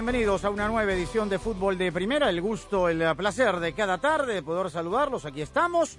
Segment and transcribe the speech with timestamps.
[0.00, 2.30] Bienvenidos a una nueva edición de Fútbol de Primera.
[2.30, 5.26] El gusto, el placer de cada tarde de poder saludarlos.
[5.26, 5.98] Aquí estamos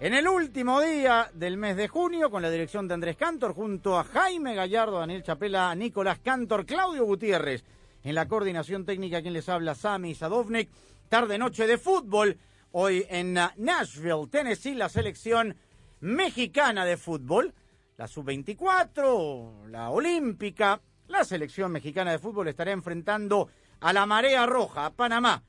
[0.00, 3.98] en el último día del mes de junio con la dirección de Andrés Cantor junto
[3.98, 7.64] a Jaime Gallardo, Daniel Chapela, Nicolás Cantor, Claudio Gutiérrez.
[8.04, 10.68] En la coordinación técnica, quien les habla, Sami Sadovnik.
[11.08, 12.36] Tarde-noche de fútbol.
[12.72, 15.56] Hoy en Nashville, Tennessee, la selección
[16.00, 17.54] mexicana de fútbol.
[17.96, 23.48] La sub-24, la olímpica, la selección mexicana de fútbol estará enfrentando
[23.80, 25.42] a la Marea Roja, a Panamá,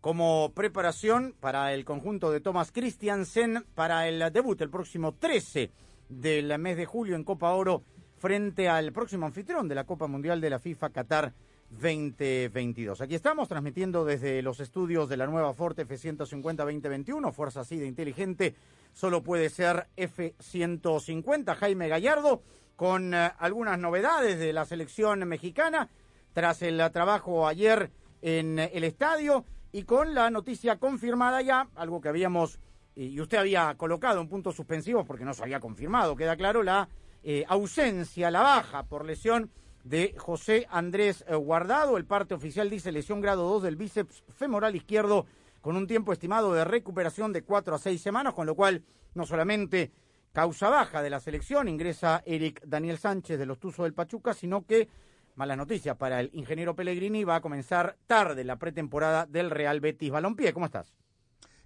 [0.00, 5.70] como preparación para el conjunto de Thomas Christiansen para el debut el próximo 13
[6.08, 7.82] del mes de julio en Copa Oro
[8.18, 11.32] frente al próximo anfitrión de la Copa Mundial de la FIFA Qatar
[11.70, 13.00] 2022.
[13.00, 18.54] Aquí estamos transmitiendo desde los estudios de la nueva Forte F150-2021, Fuerza así inteligente,
[18.92, 21.56] solo puede ser F150.
[21.56, 22.42] Jaime Gallardo
[22.76, 25.88] con eh, algunas novedades de la selección mexicana
[26.32, 27.90] tras el eh, trabajo ayer
[28.22, 32.60] en eh, el estadio y con la noticia confirmada ya, algo que habíamos
[32.96, 36.88] y usted había colocado en puntos suspensivos porque no se había confirmado, queda claro, la
[37.22, 39.50] eh, ausencia, la baja por lesión
[39.84, 41.98] de José Andrés eh, Guardado.
[41.98, 45.26] El parte oficial dice lesión grado 2 del bíceps femoral izquierdo
[45.60, 48.82] con un tiempo estimado de recuperación de 4 a 6 semanas, con lo cual
[49.14, 49.92] no solamente
[50.36, 54.66] causa baja de la selección, ingresa Eric Daniel Sánchez de los Tuzos del Pachuca, sino
[54.66, 54.86] que,
[55.34, 60.10] mala noticia para el ingeniero Pellegrini, va a comenzar tarde la pretemporada del Real Betis
[60.10, 60.52] Balompié.
[60.52, 60.94] ¿Cómo estás?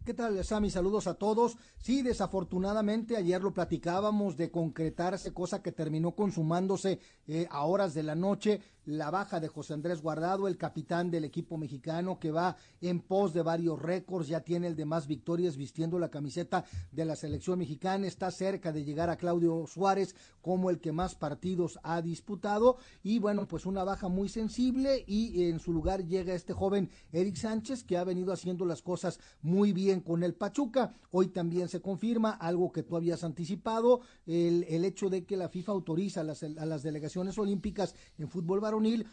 [0.04, 0.70] ¿Qué tal, Sammy?
[0.70, 1.58] Saludos a todos.
[1.78, 8.04] Sí, desafortunadamente ayer lo platicábamos de concretarse, cosa que terminó consumándose eh, a horas de
[8.04, 12.56] la noche, la baja de José Andrés Guardado, el capitán del equipo mexicano que va
[12.80, 17.04] en pos de varios récords, ya tiene el de más victorias vistiendo la camiseta de
[17.04, 21.78] la selección mexicana, está cerca de llegar a Claudio Suárez como el que más partidos
[21.82, 26.52] ha disputado y bueno, pues una baja muy sensible y en su lugar llega este
[26.52, 30.94] joven Eric Sánchez que ha venido haciendo las cosas muy bien con el Pachuca.
[31.10, 35.48] Hoy también se confirma algo que tú habías anticipado, el, el hecho de que la
[35.48, 38.60] FIFA autoriza a las, a las delegaciones olímpicas en fútbol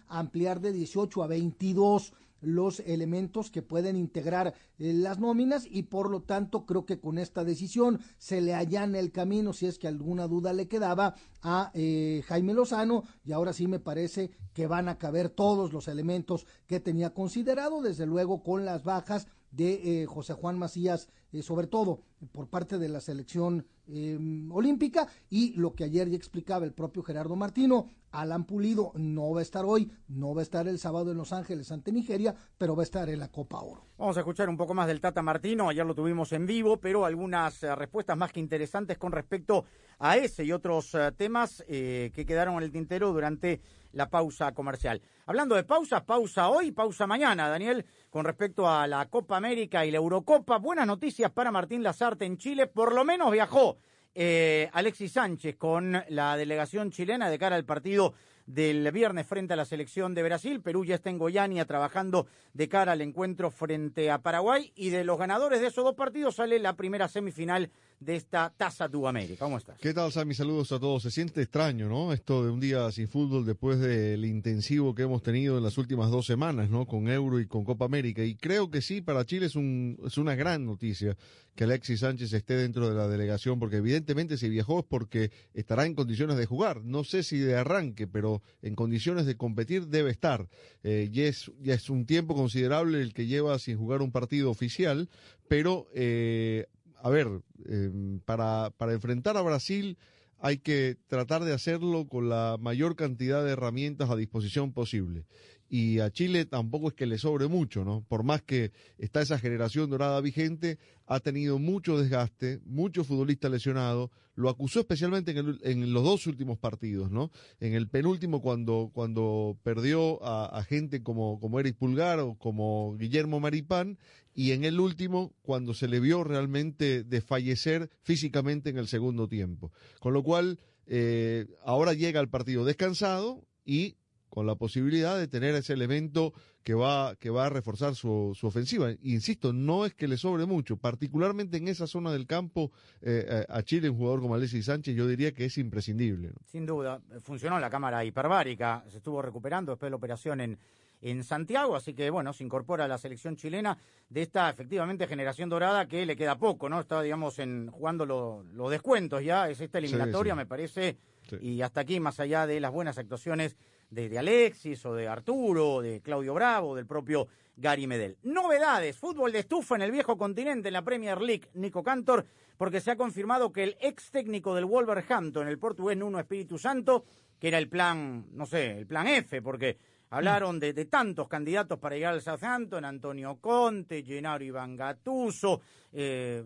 [0.08, 6.10] ampliar de 18 a 22 los elementos que pueden integrar eh, las nóminas y por
[6.10, 9.88] lo tanto creo que con esta decisión se le allana el camino si es que
[9.88, 13.04] alguna duda le quedaba a eh, Jaime Lozano.
[13.24, 17.82] Y ahora sí me parece que van a caber todos los elementos que tenía considerado
[17.82, 22.78] desde luego con las bajas de eh, José Juan Macías, eh, sobre todo por parte
[22.78, 24.18] de la selección eh,
[24.52, 29.40] olímpica, y lo que ayer ya explicaba el propio Gerardo Martino, Alan Pulido no va
[29.40, 32.76] a estar hoy, no va a estar el sábado en Los Ángeles ante Nigeria, pero
[32.76, 33.86] va a estar en la Copa Oro.
[33.98, 37.06] Vamos a escuchar un poco más del Tata Martino, ayer lo tuvimos en vivo, pero
[37.06, 39.66] algunas eh, respuestas más que interesantes con respecto
[40.00, 43.62] a ese y otros temas que quedaron en el tintero durante
[43.98, 45.02] la pausa comercial.
[45.26, 49.92] Hablando de pausas, pausa hoy, pausa mañana, Daniel, con respecto a la Copa América y
[49.92, 50.58] la Eurocopa.
[50.60, 53.80] Buenas noticias para Martín Lazarte en Chile, por lo menos viajó
[54.14, 58.14] eh, Alexis Sánchez con la delegación chilena de cara al partido
[58.46, 60.62] del viernes frente a la selección de Brasil.
[60.62, 65.04] Perú ya está en Goiânia trabajando de cara al encuentro frente a Paraguay y de
[65.04, 69.46] los ganadores de esos dos partidos sale la primera semifinal de esta Taza Tu América.
[69.46, 69.80] ¿Cómo estás?
[69.80, 70.34] ¿Qué tal, Sammy?
[70.34, 71.04] Saludos a todos.
[71.04, 72.14] Se siente extraño, ¿no?
[72.14, 76.12] Esto de un día sin fútbol después del intensivo que hemos tenido en las últimas
[76.12, 76.86] dos semanas, ¿no?
[76.86, 78.24] Con Euro y con Copa América.
[78.24, 81.18] Y creo que sí, para Chile es, un, una gran noticia
[81.56, 85.88] que Alexis Sánchez esté dentro de la delegación, porque evidentemente si viajó es porque estará
[85.88, 86.84] en condiciones de jugar.
[86.84, 90.48] No sé si de arranque, pero en condiciones de competir debe estar.
[90.84, 94.52] Eh, ya, es, ya es un tiempo considerable el que lleva sin jugar un partido
[94.52, 95.10] oficial,
[95.48, 96.68] pero eh,
[97.02, 97.28] a ver,
[97.66, 99.98] eh, para, para enfrentar a Brasil
[100.40, 105.26] hay que tratar de hacerlo con la mayor cantidad de herramientas a disposición posible.
[105.70, 108.02] y a Chile tampoco es que le sobre mucho, ¿no?
[108.08, 110.78] Por más que está esa generación dorada vigente,
[111.08, 117.12] ha tenido mucho desgaste, mucho futbolista lesionado, lo acusó especialmente en, los dos últimos partidos,
[117.12, 117.32] ¿no?
[117.60, 123.40] En el penúltimo cuando, cuando perdió a, gente como, como Eric Pulgar o como Guillermo
[123.40, 123.98] Maripán,
[124.38, 129.72] y en el último cuando se le vio realmente desfallecer físicamente en el segundo tiempo.
[130.00, 133.98] Con lo cual, eh, ahora llega al partido descansado y
[134.30, 138.46] con la posibilidad de tener ese elemento que va, que va a reforzar su, su
[138.46, 138.92] ofensiva.
[139.02, 143.46] Insisto, no es que le sobre mucho, particularmente en esa zona del campo, eh, eh,
[143.50, 146.34] a Chile, un jugador como Alexis Sánchez, yo diría que es imprescindible.
[146.46, 150.60] Sin duda, funcionó la cámara hiperbárica, se estuvo recuperando después de la operación en,
[151.02, 153.78] en Santiago, así que bueno, se incorpora a la selección chilena
[154.10, 156.80] de esta efectivamente generación dorada que le queda poco, ¿no?
[156.80, 160.98] Está, digamos, en jugando los descuentos ya, es esta eliminatoria, me parece,
[161.42, 163.58] y hasta aquí, más allá de las buenas actuaciones
[163.90, 168.18] de, Alexis o de Arturo, o de Claudio Bravo, del propio Gary Medel.
[168.24, 172.26] Novedades, fútbol de estufa en el viejo continente en la Premier League, Nico Cantor,
[172.58, 177.06] porque se ha confirmado que el ex técnico del Wolverhampton, el portugués Nuno Espíritu Santo,
[177.40, 179.78] que era el plan, no sé, el plan F, porque
[180.10, 185.62] hablaron de, de tantos candidatos para llegar al Southampton, Antonio Conte, Gennaro Iván Gattuso,
[185.92, 186.44] eh,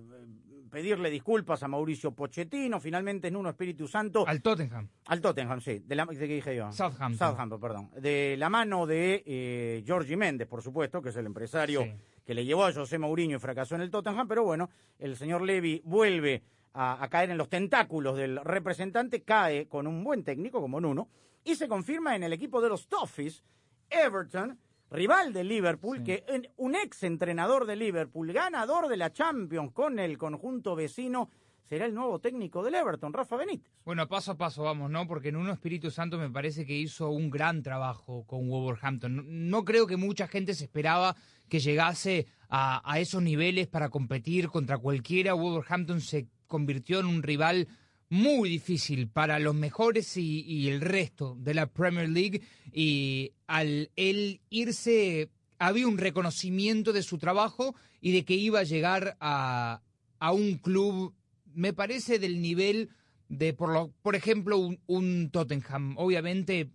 [0.69, 4.25] pedirle disculpas a Mauricio Pochettino, finalmente en uno Espíritu Santo.
[4.25, 4.87] Al Tottenham.
[5.05, 5.79] Al Tottenham, sí.
[5.85, 6.71] De, la, qué dije yo?
[6.71, 7.17] Southampton.
[7.17, 7.89] Southampton, perdón.
[7.99, 11.85] De la mano de eh, Giorgi Méndez, por supuesto, que es el empresario
[12.25, 15.41] que le llevó a José Mourinho y fracasó en el Tottenham, pero bueno, el señor
[15.41, 16.41] Levy vuelve
[16.73, 21.09] a, a caer en los tentáculos del representante, cae con un buen técnico como Nuno,
[21.43, 23.43] y se confirma en el equipo de los Toffees,
[23.89, 24.57] Everton,
[24.89, 26.25] rival de Liverpool, que
[26.57, 31.29] un ex entrenador de Liverpool, ganador de la Champions con el conjunto vecino,
[31.63, 33.71] será el nuevo técnico del Everton, Rafa Benítez.
[33.85, 35.07] Bueno, paso a paso vamos, ¿no?
[35.07, 39.49] Porque en uno Espíritu Santo me parece que hizo un gran trabajo con Wolverhampton.
[39.49, 41.15] No, creo que mucha gente se esperaba
[41.47, 45.33] que llegase a, a esos niveles para competir contra cualquiera.
[45.33, 47.69] Wolverhampton se convirtió en un rival
[48.11, 52.41] muy difícil para los mejores y, el resto de la Premier League
[52.73, 55.29] y al él irse
[55.59, 59.81] había un reconocimiento de su trabajo y de que iba a llegar a,
[60.19, 61.15] a un club,
[61.53, 62.89] me parece, del nivel
[63.29, 65.95] de, por, lo, por ejemplo, un, un Tottenham.
[65.97, 66.69] Obviamente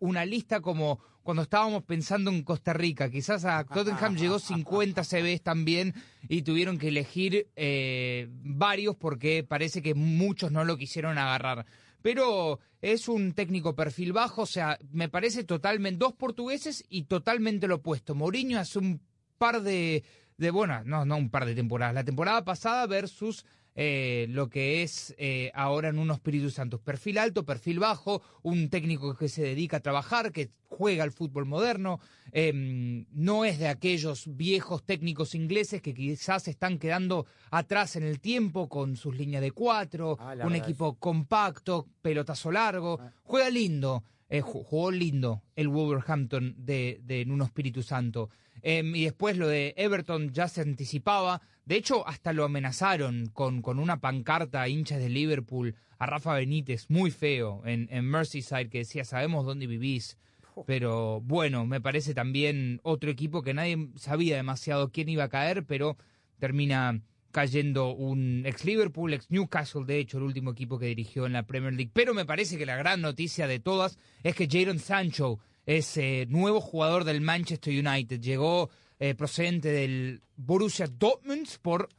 [0.00, 3.10] una lista como cuando estábamos pensando en Costa Rica.
[3.10, 5.94] Quizás a Tottenham llegó 50 CVs también
[6.28, 11.66] y tuvieron que elegir eh, varios porque parece que muchos no lo quisieron agarrar.
[12.02, 17.66] Pero es un técnico perfil bajo, o sea, me parece totalmente dos portugueses y totalmente
[17.66, 18.14] lo opuesto.
[18.14, 19.00] Mourinho hace un
[19.38, 20.04] par de,
[20.36, 21.94] de bueno, no, no un par de temporadas.
[21.94, 26.80] La temporada pasada versus eh, lo que es eh, ahora en unos Espíritu Santos.
[26.80, 31.46] Perfil alto, perfil bajo, un técnico que se dedica a trabajar, que juega al fútbol
[31.46, 32.00] moderno,
[32.32, 38.20] em, no es de aquellos viejos técnicos ingleses que quizás están quedando atrás en el
[38.20, 43.12] tiempo con sus líneas de cuatro, ah, un equipo compacto, pelotazo largo, ah.
[43.22, 44.04] juega lindo.
[44.30, 48.30] Eh, jugó lindo el Wolverhampton de, de Nuno Espíritu Santo.
[48.62, 51.42] Em, y después lo de Everton ya se anticipaba.
[51.64, 56.34] De hecho, hasta lo amenazaron con, con una pancarta a hinchas de Liverpool a Rafa
[56.34, 60.18] Benítez, muy feo, en, en Merseyside, que decía, sabemos dónde vivís.
[60.66, 65.64] Pero bueno, me parece también otro equipo que nadie sabía demasiado quién iba a caer,
[65.64, 65.96] pero
[66.38, 67.00] termina
[67.32, 71.42] cayendo un ex Liverpool, ex Newcastle, de hecho, el último equipo que dirigió en la
[71.42, 71.90] Premier League.
[71.92, 76.26] Pero me parece que la gran noticia de todas es que Jadon Sancho es eh,
[76.28, 78.20] nuevo jugador del Manchester United.
[78.20, 78.70] Llegó
[79.04, 81.90] eh, procedente del Borussia Dortmund por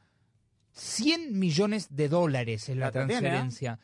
[0.72, 3.78] 100 millones de dólares en la, transferencia.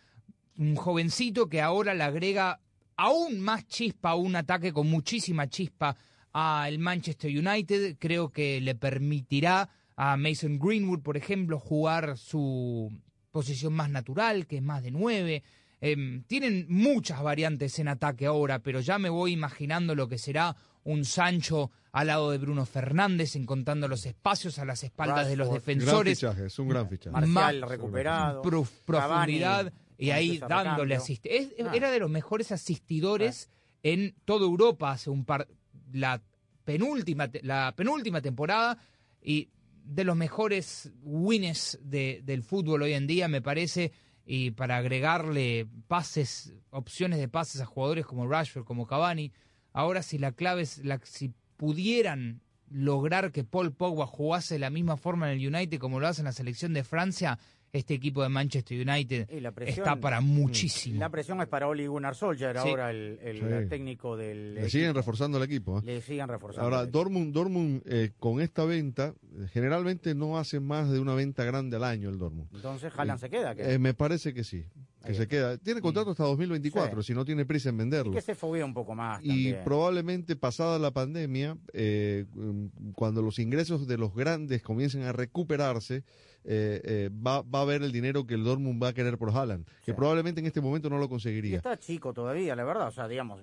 [0.58, 2.60] Un jovencito que ahora le agrega
[2.98, 5.96] aún más chispa a un ataque con muchísima chispa
[6.34, 7.98] al Manchester United.
[8.00, 12.92] Creo que le permitirá a Mason Greenwood, por ejemplo, jugar su
[13.30, 15.44] posición más natural, que es más de nueve.
[15.80, 20.56] Em, tienen muchas variantes en ataque ahora, pero ya me voy imaginando lo que será
[20.84, 25.52] un Sancho al lado de Bruno Fernández, encontrando los espacios a las espaldas de los
[25.52, 26.24] defensores.
[26.24, 27.28] es un gran fichaje.
[27.28, 28.42] Marcial recuperado.
[28.86, 31.70] profundidad y ahí dándole asistencia.
[31.70, 31.76] Ah.
[31.76, 33.50] Era de los mejores asistidores
[33.84, 35.48] en toda Europa hace un par.
[35.94, 36.22] La
[36.64, 38.78] penúltima, la penúltima temporada
[39.22, 39.50] y
[39.84, 43.92] de los mejores winners de, del fútbol hoy en día, me parece,
[44.26, 49.32] y para agregarle pases, opciones de pases a jugadores como Rashford, como Cavani.
[49.74, 54.70] Ahora, si la clave es la, si pudieran lograr que Paul Pogba jugase de la
[54.70, 57.38] misma forma en el United como lo hace en la selección de Francia,
[57.74, 61.00] este equipo de Manchester United Y la presión- está para muchísimo.
[61.00, 62.68] La presión es para Oli Gunnar Solskjaer, Sí.
[62.68, 63.70] ahora el, el Sí.
[63.70, 64.56] técnico del.
[64.56, 65.80] Le siguen reforzando el equipo.
[65.80, 65.84] ¿eh?
[65.86, 66.66] Le siguen reforzando.
[66.66, 66.86] Ahora.
[66.86, 71.78] Dortmund, Dortmund eh, con esta venta, eh, generalmente no hace más de una venta grande
[71.78, 72.50] al año el Dortmund.
[72.54, 73.54] Entonces, Haaland se queda.
[73.58, 74.66] Eh, me parece que sí,
[75.06, 75.58] que se queda.
[75.58, 77.08] Tiene contrato hasta 2024, Sí.
[77.08, 78.12] si no tiene prisa en venderlo.
[78.12, 79.20] Y que se foguee un poco más.
[79.24, 79.62] Y también.
[79.64, 86.04] probablemente pasada la pandemia, eh, mm, cuando los ingresos de los grandes comiencen a recuperarse,
[86.44, 89.30] eh, eh, va, va a haber el dinero que el Dortmund va a querer por
[89.36, 91.58] Haaland, que probablemente en este momento no lo Y conseguiría.
[91.58, 92.88] está chico todavía, la verdad.
[92.88, 93.42] O sea, digamos,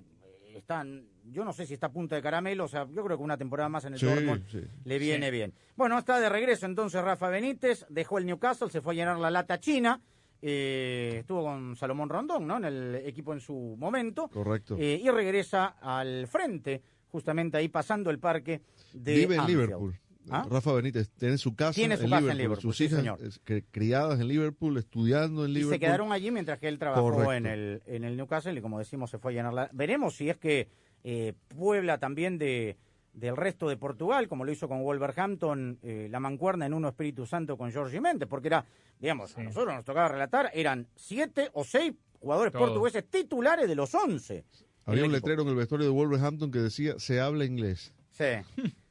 [0.55, 1.05] están.
[1.31, 2.65] Yo no sé si está a punta de caramelo.
[2.65, 4.61] O sea, yo creo que una temporada más en el Sí, Dortmund sí.
[4.85, 5.53] le viene bien.
[5.77, 7.85] Bueno, está de regreso entonces Rafa Benítez.
[7.91, 10.01] Dejó el Newcastle, se fue a llenar la lata china.
[10.43, 12.57] Eh, estuvo con Salomón Rondón, ¿no?
[12.59, 14.29] En el equipo en su momento.
[14.29, 14.77] Correcto.
[14.79, 18.61] eh, y regresa al frente, justamente ahí pasando el parque
[18.93, 19.15] de.
[19.15, 19.61] Vive en Anfield.
[19.61, 19.99] Liverpool.
[20.31, 20.47] ¿Ah?
[20.51, 22.99] Rafa Benítez tiene su casa, Tiene su en, casa en Liverpool, Liverpool, sus sí, hijas
[22.99, 23.65] señor.
[23.71, 25.75] criadas en Liverpool, estudiando en Y Liverpool.
[25.75, 27.33] se quedaron allí mientras que él trabajó Correcto.
[27.33, 29.71] en el, en el Newcastle y como decimos se fue a llenar la...
[29.73, 30.69] Veremos si es que
[31.03, 32.77] eh, Puebla también de,
[33.19, 37.27] del resto de Portugal, como lo hizo con Wolverhampton, eh, la mancuerna en uno Espíritu
[37.27, 38.65] Santo con Jorge Méndez, porque era,
[38.99, 42.69] digamos, a nosotros nos tocaba relatar, eran siete o seis jugadores Todos.
[42.69, 44.45] portugueses titulares de los once.
[44.87, 47.93] Había un letrero en el vestuario de Wolverhampton que decía, se habla inglés.
[48.11, 48.25] Sí.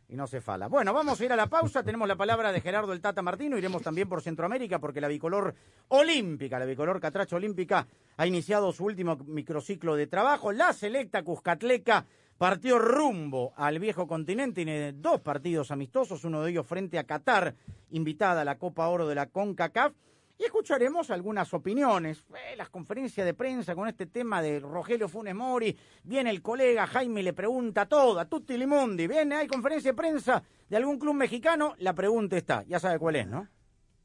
[0.10, 0.68] Y no se fala.
[0.68, 1.84] Bueno, vamos a ir a la pausa.
[1.84, 3.58] Tenemos la palabra de Gerardo el Tata Martino.
[3.58, 5.54] Iremos también por Centroamérica porque la bicolor
[5.90, 10.54] olímpica, la bicolor catracha olímpica, ha iniciado su último microciclo de trabajo.
[10.54, 12.06] La selecta Cuscatleca
[12.38, 14.64] partió rumbo al viejo continente.
[14.64, 17.56] Tiene dos partidos amistosos, uno de ellos frente a Qatar,
[17.92, 19.94] invitada a la Copa Oro de la CONCACAF.
[20.40, 25.34] Y escucharemos algunas opiniones, eh, las conferencias de prensa con este tema de Rogelio Funes
[25.34, 25.76] Mori.
[26.04, 29.08] Viene el colega Jaime y le pregunta todo, a Tutti Limundi.
[29.08, 32.64] Viene, hay conferencia de prensa de algún club mexicano, la pregunta está.
[32.68, 33.48] Ya sabe cuál es, ¿no?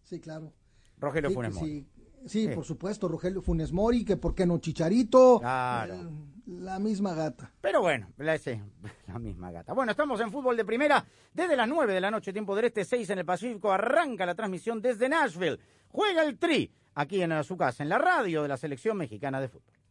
[0.04, 0.54] Sí, claro.
[0.96, 1.66] Rogelio Sí, Funes Mori.
[1.70, 1.86] sí,
[2.26, 5.40] sí, por supuesto, Rogelio Funes Mori, que por qué no Chicharito.
[5.40, 5.94] Claro.
[5.94, 6.08] Eh,
[6.46, 7.52] La misma gata.
[7.60, 9.72] Pero bueno, la misma gata.
[9.72, 12.84] Bueno, estamos en fútbol de primera desde las 9 de la noche, tiempo del este,
[12.84, 13.72] 6 en el Pacífico.
[13.72, 15.58] Arranca la transmisión desde Nashville.
[15.88, 19.48] Juega el Tri, aquí en su casa, en la radio de la selección mexicana de
[19.48, 19.81] fútbol.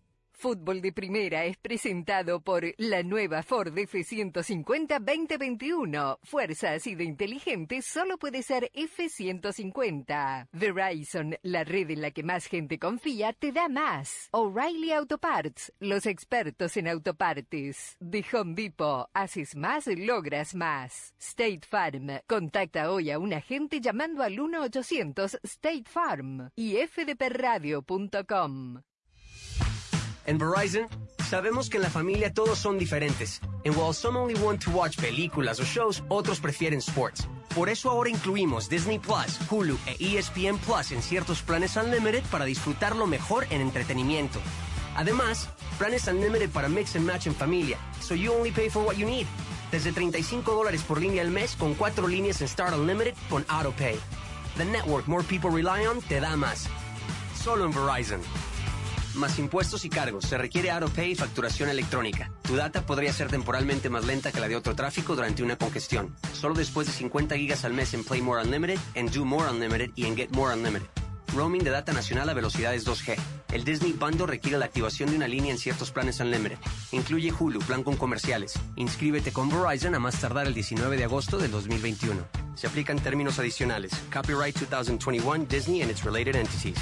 [0.42, 6.18] Fútbol de Primera es presentado por la nueva Ford F-150 2021.
[6.24, 10.48] Fuerza así de inteligente solo puede ser F-150.
[10.52, 14.30] Verizon, la red en la que más gente confía, te da más.
[14.32, 17.96] O'Reilly Auto Parts, los expertos en autopartes.
[18.00, 21.14] De Home Depot, haces más, logras más.
[21.20, 28.82] State Farm, contacta hoy a un agente llamando al 1-800 State Farm y fdpradio.com.
[30.26, 30.88] En Verizon,
[31.30, 33.42] sabemos que en la familia todos son diferentes.
[33.66, 37.28] And while some only want to watch películas o shows, otros prefieren sports.
[37.56, 42.46] Por eso ahora incluimos Disney Plus, Hulu e ESPN Plus en ciertos planes Unlimited para
[42.46, 44.40] disfrutarlo mejor en entretenimiento.
[44.96, 48.96] Además, planes Unlimited para mix and match en familia, so you only pay for what
[48.96, 49.26] you need.
[49.72, 53.98] Desde 35 dólares por línea al mes con cuatro líneas en Start Unlimited con AutoPay.
[54.58, 56.68] The network more people rely on te da más.
[57.36, 58.22] Solo en Verizon.
[59.16, 60.26] Más impuestos y cargos.
[60.26, 62.32] Se requiere AutoPay y facturación electrónica.
[62.44, 66.16] Tu data podría ser temporalmente más lenta que la de otro tráfico durante una congestión.
[66.34, 69.92] Solo después de 50 gigas al mes en Play More Unlimited, en Do More Unlimited
[69.96, 70.88] y en Get More Unlimited.
[71.34, 73.18] Roaming de data nacional a velocidades 2G.
[73.52, 76.58] El Disney Bundle requiere la activación de una línea en ciertos planes Unlimited.
[76.92, 78.54] Incluye Hulu, plan con comerciales.
[78.76, 82.22] Inscríbete con Verizon a más tardar el 19 de agosto del 2021.
[82.56, 83.92] Se aplican términos adicionales.
[84.12, 86.78] Copyright 2021 Disney and its related entities.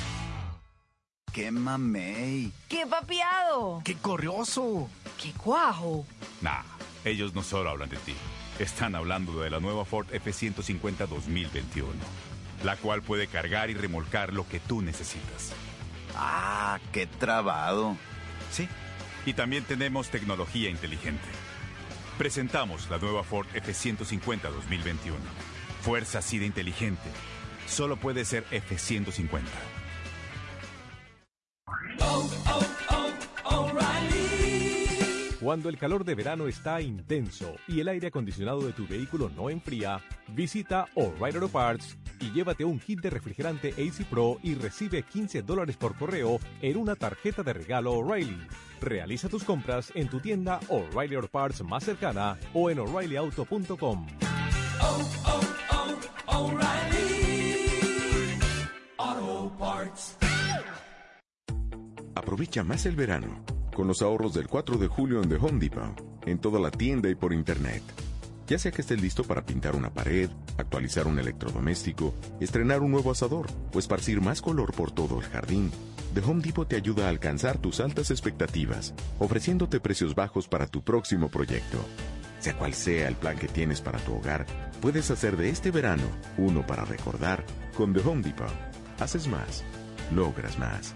[1.39, 2.51] ¡Qué mamey!
[2.67, 3.81] ¡Qué papiado!
[3.86, 4.89] ¡Qué corrioso!
[5.17, 6.05] ¡Qué cuajo!
[6.41, 6.63] Nah,
[7.05, 8.13] ellos no solo hablan de ti.
[8.60, 11.93] Están hablando de la nueva Ford F-150 2021,
[12.65, 15.53] la cual puede cargar y remolcar lo que tú necesitas.
[16.13, 17.96] ¡Ah, qué trabado!
[18.51, 18.67] Sí.
[19.25, 21.29] Y también tenemos tecnología inteligente.
[22.17, 25.17] Presentamos la nueva Ford F-150 2021.
[25.84, 27.10] Fuerza así de inteligente.
[27.65, 29.39] Solo puede ser F-150.
[35.41, 39.50] Cuando el calor de verano está intenso y el aire acondicionado de tu vehículo no
[39.50, 45.01] enfría, visita O'Reilly Auto Parts y llévate un kit de refrigerante AC Pro y recibe
[45.01, 48.38] 15 dólares por correo en una tarjeta de regalo O'Reilly.
[48.82, 54.08] Realiza tus compras en tu tienda O'Reilly Auto Parts más cercana o en o'ReillyAuto.com.
[62.16, 63.44] Aprovecha más el verano
[63.80, 67.10] con los ahorros del 4 de julio en The Home Depot, en toda la tienda
[67.10, 67.82] y por internet.
[68.46, 73.12] Ya sea que estés listo para pintar una pared, actualizar un electrodoméstico, estrenar un nuevo
[73.12, 75.72] asador o esparcir más color por todo el jardín,
[76.13, 80.84] The Home Depot te ayuda a alcanzar tus altas expectativas, ofreciéndote precios bajos para tu
[80.84, 81.78] próximo proyecto.
[82.39, 84.46] Sea cual sea el plan que tienes para tu hogar,
[84.82, 86.04] puedes hacer de este verano
[86.38, 87.46] uno para recordar
[87.78, 88.51] con The Home Depot.
[89.00, 89.63] Haces más,
[90.13, 90.96] logras más.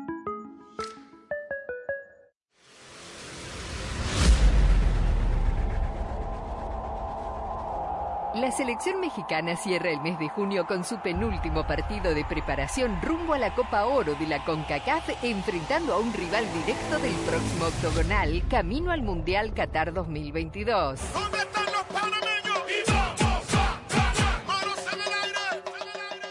[8.35, 13.33] La selección mexicana cierra el mes de junio con su penúltimo partido de preparación rumbo
[13.33, 18.41] a la Copa Oro de la CONCACAF, enfrentando a un rival directo del próximo octogonal,
[18.49, 21.01] camino al Mundial Qatar 2022.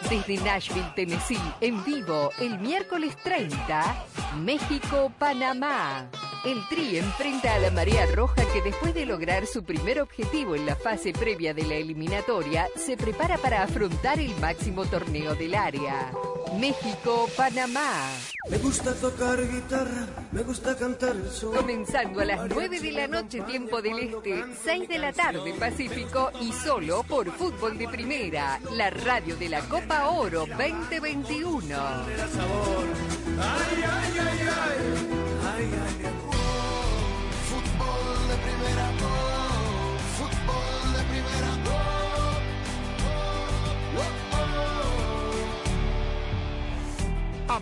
[0.09, 3.95] Desde Nashville, Tennessee, en vivo, el miércoles 30,
[4.39, 6.09] México-Panamá.
[6.43, 10.65] El Tri enfrenta a la Marea Roja que después de lograr su primer objetivo en
[10.65, 16.11] la fase previa de la eliminatoria, se prepara para afrontar el máximo torneo del área.
[16.59, 17.93] México-Panamá.
[18.49, 21.55] Me gusta tocar guitarra, me gusta cantar el sol.
[21.55, 26.31] Comenzando a las 9 de la noche, tiempo del Este, 6 de la tarde, Pacífico,
[26.41, 31.77] y solo por Fútbol de Primera, la radio de la Copa Oro 2021.
[33.39, 35.20] Ay, ay, ay,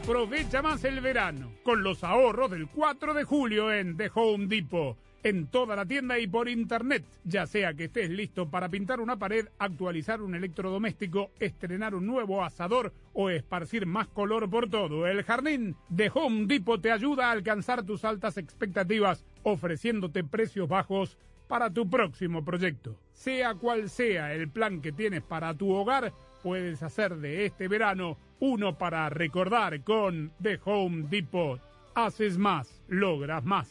[0.08, 4.96] Aprovecha más el verano con los ahorros del 4 de julio en The Home Depot.
[5.22, 9.18] En toda la tienda y por internet, ya sea que estés listo para pintar una
[9.18, 15.24] pared, actualizar un electrodoméstico, estrenar un nuevo asador o esparcir más color por todo el
[15.24, 21.18] jardín, The Home Depot te ayuda a alcanzar tus altas expectativas, ofreciéndote precios bajos
[21.48, 22.96] para tu próximo proyecto.
[23.12, 28.16] Sea cual sea el plan que tienes para tu hogar, puedes hacer de este verano
[28.40, 31.60] uno para recordar con The Home Depot.
[31.94, 33.68] Haces más, logras más.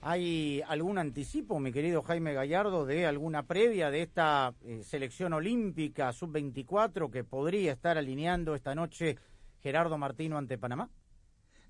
[0.00, 6.12] ¿Hay algún anticipo, mi querido Jaime Gallardo, de alguna previa de esta eh, selección olímpica
[6.12, 9.16] sub-24 que podría estar alineando esta noche
[9.62, 10.90] Gerardo Martino ante Panamá?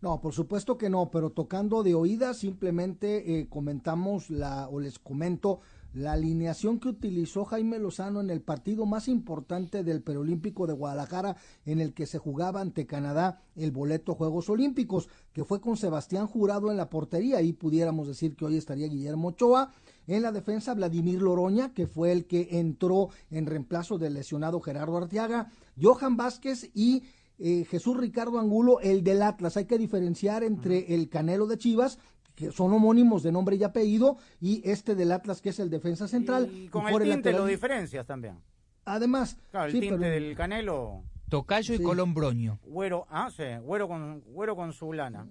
[0.01, 4.99] No, por supuesto que no, pero tocando de oídas simplemente eh, comentamos la o les
[4.99, 5.61] comento
[5.95, 11.37] la alineación que utilizó Jaime Lozano en el partido más importante del Perolímpico de Guadalajara
[11.65, 16.27] en el que se jugaba ante Canadá el boleto Juegos Olímpicos, que fue con Sebastián
[16.27, 19.73] Jurado en la portería y pudiéramos decir que hoy estaría Guillermo Ochoa.
[20.07, 24.99] En la defensa, Vladimir Loroña, que fue el que entró en reemplazo del lesionado Gerardo
[24.99, 27.05] Arteaga, Johan Vázquez y
[27.39, 29.57] eh, Jesús Ricardo Angulo, el del Atlas.
[29.57, 31.99] Hay que diferenciar entre el Canelo de Chivas
[32.35, 36.09] que son homónimos de nombre y apellido, y este del Atlas, que es el defensa
[36.09, 36.51] central.
[36.53, 38.39] Y con y el tinte lateral- lo diferencias también.
[38.85, 41.83] Además, Claro, el sí, tinte pero- del Canelo, Tocayo y Sí.
[41.83, 42.59] Colombroño.
[42.67, 45.27] güero, ah, sí, güero con, güero con su lana.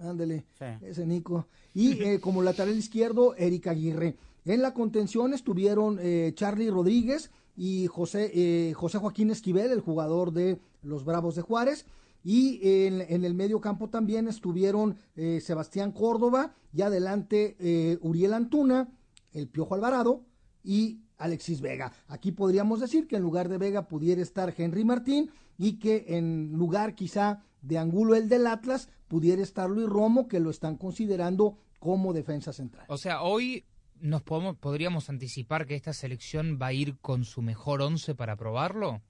[0.00, 0.64] Ándele, Sí.
[0.82, 1.46] ese Nico.
[1.74, 4.16] Y eh, como lateral izquierdo, Eric Aguirre.
[4.44, 10.32] En la contención estuvieron eh, Charlie Rodríguez y José, eh, José Joaquín Esquivel, el jugador
[10.32, 11.86] de los Bravos de Juárez.
[12.24, 18.88] Y en, el medio campo también estuvieron eh, Sebastián Córdoba y adelante eh, Uriel Antuna,
[19.32, 20.24] el Piojo Alvarado
[20.62, 21.92] y Alexis Vega.
[22.08, 26.52] Aquí podríamos decir que en lugar de Vega pudiera estar Henry Martín y que en
[26.52, 31.58] lugar quizá de Angulo el del Atlas pudiera estar Luis Romo que lo están considerando
[31.78, 32.86] como defensa central.
[32.88, 33.64] O sea, hoy
[34.00, 38.36] nos podemos, podríamos anticipar que esta selección va a ir con su mejor once para
[38.36, 39.00] probarlo.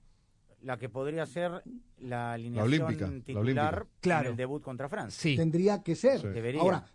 [0.63, 1.61] La que podría ser
[1.99, 3.87] la alineación olímpica, la titular.
[3.99, 4.27] Claro.
[4.27, 5.21] en el debut contra Francia.
[5.21, 5.35] Sí.
[5.35, 6.21] Tendría que ser.
[6.21, 6.27] Sí.
[6.27, 6.61] Debería.
[6.61, 6.85] Ahora,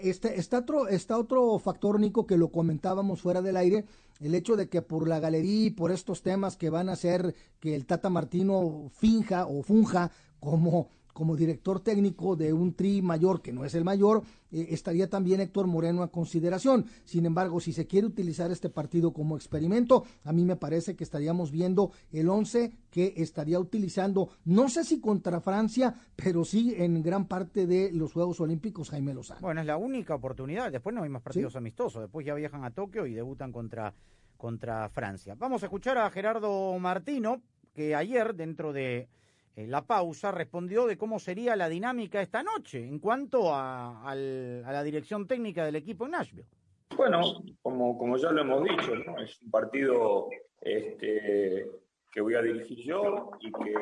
[0.00, 3.84] este, está, otro, está otro factor, Nico, que lo comentábamos fuera del aire,
[4.20, 7.34] el hecho de que por la galería y por estos temas que van a hacer
[7.60, 13.42] que el Tata Martino finja o funja como, como director técnico de un tri mayor
[13.42, 16.86] que no es el mayor, eh, estaría también Héctor Moreno a consideración.
[17.02, 21.02] Sin embargo, si se quiere utilizar este partido como experimento, a mí me parece que
[21.02, 27.02] estaríamos viendo el 11 que estaría utilizando, no sé si contra Francia, pero sí en
[27.02, 29.40] gran parte de los Juegos Olímpicos Jaime Lozano.
[29.40, 30.70] Bueno, es la única oportunidad.
[30.70, 32.00] Después no hay más partidos amistosos.
[32.00, 33.92] Después ya viajan a Tokio y debutan contra,
[34.36, 35.34] contra Francia.
[35.36, 37.42] Vamos a escuchar a Gerardo Martino,
[37.74, 39.08] que ayer, dentro de
[39.66, 44.82] la pausa, respondió de cómo sería la dinámica esta noche en cuanto a, a la
[44.82, 46.48] dirección técnica del equipo en Nashville.
[46.96, 47.20] Bueno,
[47.62, 49.18] como, como ya lo hemos dicho, ¿no?
[49.18, 50.28] es un partido
[50.60, 51.66] este,
[52.10, 53.74] que voy a dirigir yo y que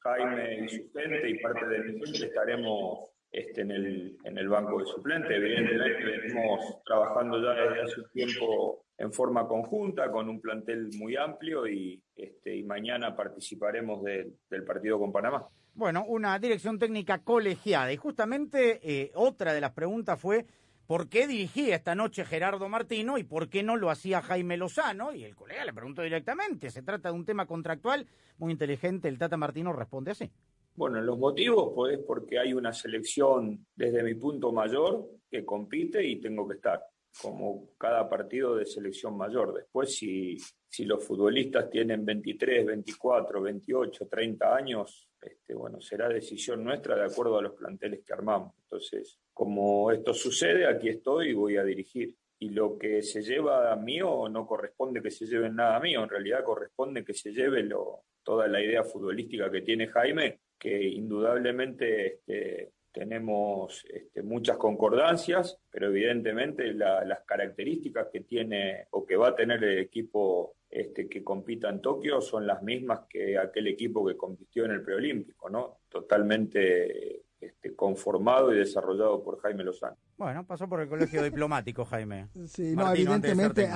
[0.00, 4.48] Jaime y su gente y parte de mi gente estaremos este, en, el, en el
[4.48, 5.34] banco de suplente.
[5.34, 11.16] Evidentemente venimos trabajando ya desde hace un tiempo en forma conjunta, con un plantel muy
[11.16, 15.46] amplio y, este, y mañana participaremos de- del partido con Panamá.
[15.74, 17.92] Bueno, una dirección técnica colegiada.
[17.92, 20.44] Y justamente eh, otra de las preguntas fue
[20.88, 25.14] por qué dirigía esta noche Gerardo Martino y por qué no lo hacía Jaime Lozano.
[25.14, 26.70] Y el colega le preguntó directamente.
[26.70, 28.06] Se trata de un tema contractual
[28.38, 29.06] muy inteligente.
[29.08, 30.28] El Tata Martino responde así.
[30.74, 36.04] Bueno, los motivos pues es porque hay una selección desde mi punto mayor que compite
[36.04, 36.80] y tengo que estar,
[37.20, 39.52] como cada partido de selección mayor.
[39.54, 40.36] Después, si,
[40.68, 47.04] si los futbolistas tienen 23, 24, 28, 30 años, este, bueno, será decisión nuestra de
[47.04, 48.54] acuerdo a los planteles que armamos.
[48.62, 52.14] Entonces, como esto sucede, aquí estoy y voy a dirigir.
[52.40, 56.44] Y lo que se lleva mío no corresponde que se lleve nada mío, en realidad
[56.44, 62.72] corresponde que se lleve lo, toda la idea futbolística que tiene Jaime, que indudablemente este,
[62.98, 69.36] tenemos este, muchas concordancias, pero evidentemente la- las características que tiene o que va a
[69.36, 74.16] tener el equipo este, que compita en Tokio son las mismas que aquel equipo que
[74.16, 75.78] compitió en el preolímpico, ¿no?
[75.88, 79.96] Totalmente este, conformado y desarrollado por Jaime Lozano.
[80.16, 82.26] Bueno, pasó por el colegio diplomático, Jaime.
[82.48, 83.68] Sí, no, evidentemente.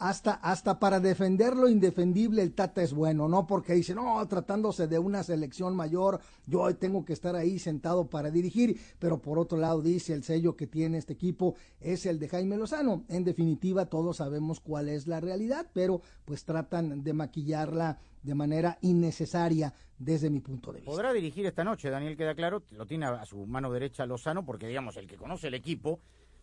[0.00, 3.46] Hasta, hasta para defender lo indefendible el Tata es bueno, ¿no?
[3.46, 8.30] Porque dice, no, tratándose de una selección mayor, yo tengo que estar ahí sentado para
[8.30, 12.28] dirigir, pero por otro lado dice, el sello que tiene este equipo es el de
[12.28, 13.04] Jaime Lozano.
[13.08, 18.78] En definitiva, todos sabemos cuál es la realidad, pero pues tratan de maquillarla de manera
[18.80, 20.90] innecesaria desde mi punto de vista.
[20.90, 24.66] Podrá dirigir esta noche, Daniel, queda claro, lo tiene a su mano derecha Lozano, porque
[24.66, 26.00] digamos, el que conoce el equipo,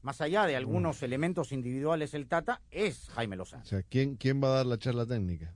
[0.07, 3.61] más allá de algunos elementos individuales, el Tata, es Jaime Lozano.
[3.63, 5.53] O sea, ¿quién, quién va a dar la charla técnica?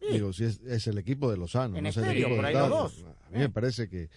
[0.00, 1.76] Digo, si es, es el equipo de Lozano.
[1.76, 2.74] En no es el equipo por ahí los Tata.
[2.74, 3.04] dos.
[3.26, 4.10] A mí me parece que,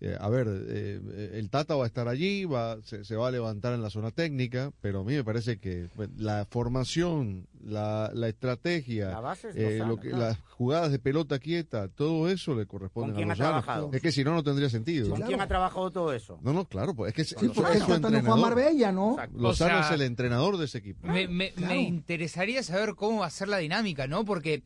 [0.00, 3.30] eh, a ver, eh, el Tata va a estar allí, va, se, se va a
[3.30, 8.10] levantar en la zona técnica, pero a mí me parece que pues, la formación, la,
[8.14, 10.24] la estrategia, La base es eh, Lozano, lo que, claro.
[10.24, 13.50] las jugadas de pelota quieta, todo eso le corresponde ¿Con quién a ha Lozano.
[13.62, 13.90] trabajado?
[13.92, 15.10] Es que si no, no tendría sentido.
[15.10, 16.38] ¿Con quién ha trabajado todo eso?
[16.42, 18.38] No, no, claro, pues es que es, Con es su entrenador.
[18.38, 19.16] Marbella, ¿no?
[19.34, 21.06] Lozano O sea, es el entrenador de ese equipo.
[21.08, 21.74] Me, me- claro.
[21.74, 24.24] me interesaría saber cómo va a ser la dinámica, ¿no?
[24.24, 24.62] Porque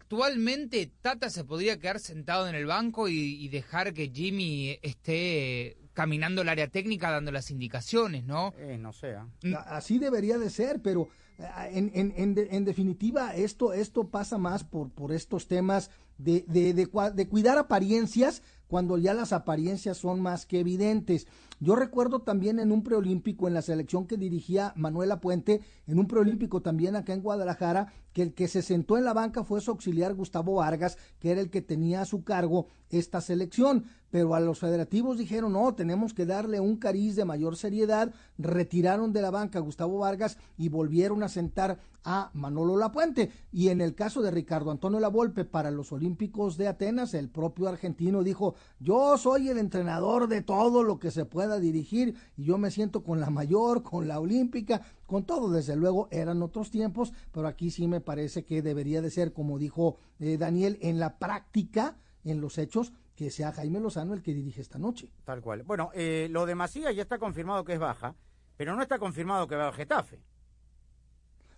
[0.00, 5.76] contractualmente Tata se podría quedar sentado en el banco y, y dejar que Jimmy esté
[5.92, 8.54] caminando el área técnica dando las indicaciones, ¿no?
[8.58, 9.14] Eh, no sé.
[9.16, 9.26] ¿ah?
[9.56, 11.08] A- Así debería de ser, pero
[11.38, 15.90] eh, en, en- en de- en definitiva esto, esto pasa más por, por estos temas
[16.18, 21.26] de, de, de cua- de cuidar apariencias cuando ya las apariencias son más que evidentes.
[21.62, 26.06] Yo recuerdo también en un preolímpico, en la selección que dirigía Manuela Puente, en un
[26.06, 29.70] preolímpico también acá en Guadalajara, que el que se sentó en la banca fue su
[29.70, 33.84] auxiliar Gustavo Vargas, que era el que tenía a su cargo esta selección.
[34.10, 39.12] Pero a los federativos dijeron, no, tenemos que darle un cariz de mayor seriedad, retiraron
[39.12, 43.30] de la banca a Gustavo Vargas y volvieron a sentar a Manolo Lapuente.
[43.52, 47.68] Y en el caso de Ricardo Antonio Lavolpe para los Olímpicos de Atenas, el propio
[47.68, 52.58] argentino dijo, yo soy el entrenador de todo lo que se pueda dirigir y yo
[52.58, 55.50] me siento con la mayor, con la olímpica, con todo.
[55.50, 59.58] Desde luego eran otros tiempos, pero aquí sí me parece que debería de ser, como
[59.58, 64.32] dijo eh, Daniel, en la práctica, en los hechos, que sea Jaime Lozano el que
[64.32, 65.10] dirige esta noche.
[65.24, 65.64] Tal cual.
[65.64, 68.14] Bueno, eh, lo de Macías ya está confirmado que es baja,
[68.56, 70.22] pero no está confirmado que va al Getafe.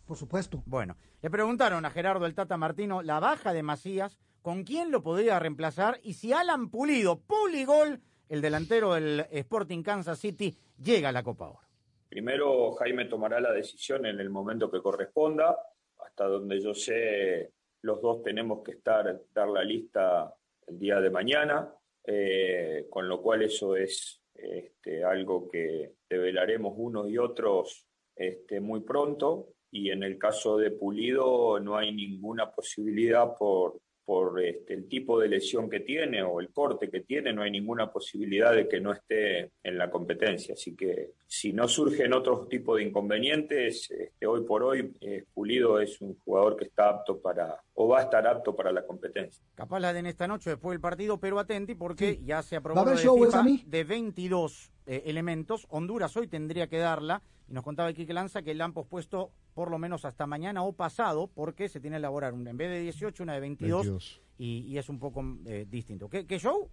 [0.07, 0.62] Por supuesto.
[0.64, 5.02] Bueno, le preguntaron a Gerardo el Tata Martino la baja de Macías, con quién lo
[5.02, 8.00] podría reemplazar y si Alan Pulido, Puligol,
[8.33, 11.61] el delantero del Sporting Kansas City, llega a la Copa Oro.
[12.09, 15.55] Primero, Jaime tomará la decisión en el momento que corresponda.
[15.99, 20.35] Hasta donde yo sé, los dos tenemos que estar, dar la lista
[20.66, 21.75] el día de mañana,
[22.07, 28.81] eh, con lo cual eso es este, algo que develaremos unos y otros este, muy
[28.81, 29.49] pronto.
[29.71, 35.19] Y en el caso de Pulido no hay ninguna posibilidad por, por este, el tipo
[35.21, 38.81] de lesión que tiene o el corte que tiene, no hay ninguna posibilidad de que
[38.81, 40.55] no esté en la competencia.
[40.55, 45.81] Así que si no surgen otros tipos de inconvenientes, este, hoy por hoy eh, Pulido
[45.81, 49.45] es un jugador que está apto para o va a estar apto para la competencia.
[49.55, 52.91] Capaz la den esta noche después del partido, pero atenti porque ya se aprobó ¿Va
[52.91, 55.67] a haber lo de FIFA de 22 eh, elementos.
[55.71, 57.23] Honduras hoy tendría que darla.
[57.53, 60.73] Y nos contaba Quique Lanza que la han pospuesto por lo menos hasta mañana o
[60.73, 63.83] pasado, porque se tiene que elaborar una en vez de 18, una de 22.
[63.83, 64.21] 22.
[64.38, 66.09] Y, y es un poco eh, distinto.
[66.09, 66.71] ¿Qué, ¿Qué show?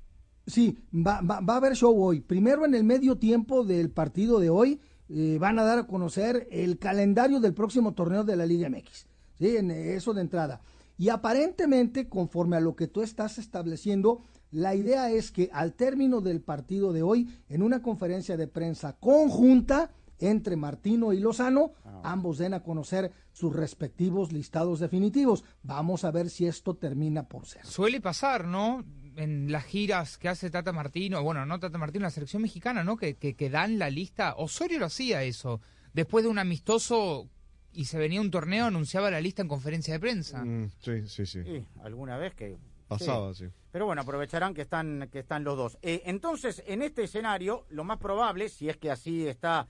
[0.48, 2.22] Sí, va, va, va a haber show hoy.
[2.22, 6.48] Primero en el medio tiempo del partido de hoy eh, van a dar a conocer
[6.50, 9.06] el calendario del próximo torneo de la Liga MX.
[9.38, 10.62] Sí, en eso de entrada.
[10.98, 16.22] Y aparentemente, conforme a lo que tú estás estableciendo, la idea es que al término
[16.22, 22.38] del partido de hoy, en una conferencia de prensa conjunta entre Martino y Lozano, ambos
[22.38, 25.44] den a conocer sus respectivos listados definitivos.
[25.64, 27.66] Vamos a ver si esto termina por ser.
[27.66, 28.84] Suele pasar, ¿no?
[29.16, 32.98] En las giras que hace Tata Martino, bueno, no Tata Martino, la selección mexicana, ¿no?
[32.98, 34.36] Que, que, que dan la lista.
[34.38, 35.62] Osorio lo hacía eso.
[35.94, 37.30] Después de un amistoso
[37.72, 40.44] y se venía un torneo, anunciaba la lista en conferencia de prensa.
[40.44, 41.44] Mm, sí, sí, sí.
[41.44, 42.58] Sí, alguna vez que...
[42.88, 43.46] Pasaba, sí.
[43.72, 45.78] Pero bueno, aprovecharán que están, que están los dos.
[45.84, 49.68] Eh, entonces, en este escenario, lo más probable, si es que así está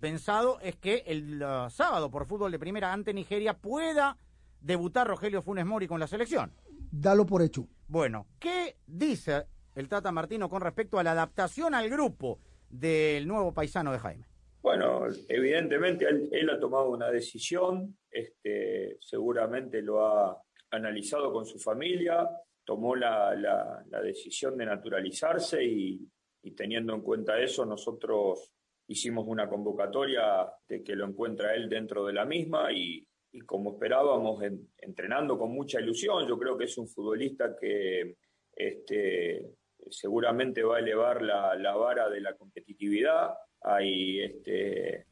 [0.00, 4.16] pensado, es que el uh, sábado por fútbol de primera ante Nigeria pueda
[4.60, 6.52] debutar Rogelio Funes Mori con la selección.
[6.90, 7.66] Dalo por hecho.
[7.86, 13.52] Bueno, ¿qué dice el Tata Martino con respecto a la adaptación al grupo del nuevo
[13.52, 14.26] paisano de Jaime?
[14.62, 21.58] Bueno, evidentemente él, él ha tomado una decisión, este, seguramente lo ha analizado con su
[21.58, 22.28] familia,
[22.64, 26.06] tomó la, la, la decisión de naturalizarse y,
[26.42, 28.52] y, teniendo en cuenta eso, nosotros
[28.90, 33.06] hicimos una convocatoria de que lo encuentra él dentro de la misma y,
[33.46, 38.16] como esperábamos, en, entrenando con mucha ilusión, yo creo que es un futbolista que
[38.52, 39.46] este,
[39.88, 43.30] seguramente va a elevar la, la vara de la competitividad.
[43.60, 45.06] Hay este,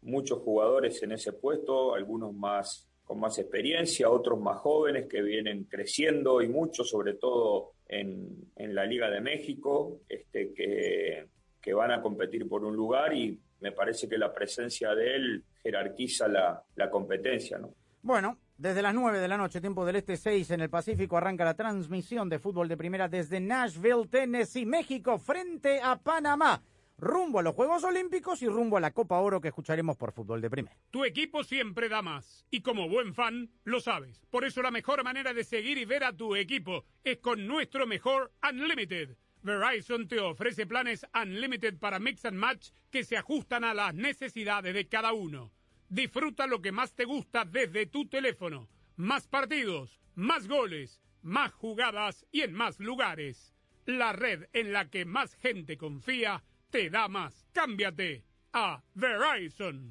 [0.00, 5.64] muchos jugadores en ese puesto, algunos más con más experiencia, otros más jóvenes que vienen
[5.64, 11.26] creciendo y mucho, sobre todo en, en la Liga de México, este, que,
[11.60, 15.44] que, van a competir por un lugar y me parece que la presencia de él
[15.62, 17.58] jerarquiza la, la competencia.
[17.58, 17.74] ¿no?
[18.02, 21.44] Bueno, desde las 9 de la noche, tiempo del Este 6 en el Pacífico, arranca
[21.44, 26.62] la transmisión de fútbol de primera desde Nashville, Tennessee, México, frente a Panamá
[27.00, 30.40] rumbo a los Juegos Olímpicos y rumbo a la Copa Oro que escucharemos por fútbol
[30.40, 30.76] de primera.
[30.90, 34.20] Tu equipo siempre da más y como buen fan lo sabes.
[34.30, 37.86] Por eso la mejor manera de seguir y ver a tu equipo es con nuestro
[37.86, 39.16] mejor Unlimited.
[39.42, 44.74] Verizon te ofrece planes Unlimited para Mix and Match que se ajustan a las necesidades
[44.74, 45.52] de cada uno.
[45.88, 48.68] Disfruta lo que más te gusta desde tu teléfono.
[48.96, 53.54] Más partidos, más goles, más jugadas y en más lugares.
[53.86, 57.46] La red en la que más gente confía te da más.
[57.52, 59.90] Cámbiate a Verizon.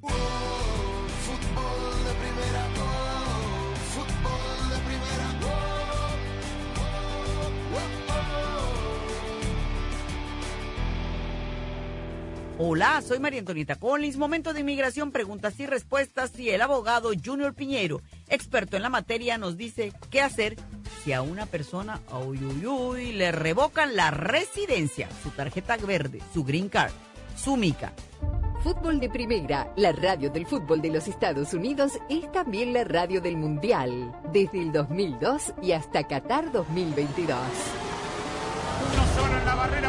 [12.62, 14.18] Hola, soy María Antonieta Collins.
[14.18, 16.38] Momento de inmigración, preguntas y respuestas.
[16.38, 20.56] Y el abogado Junior Piñero, experto en la materia, nos dice qué hacer
[21.02, 26.44] si a una persona, uy, uy, uy, le revocan la residencia, su tarjeta verde, su
[26.44, 26.92] green card,
[27.34, 27.94] su mica.
[28.62, 33.22] Fútbol de Primera, la radio del fútbol de los Estados Unidos, es también la radio
[33.22, 37.38] del Mundial, desde el 2002 y hasta Qatar 2022.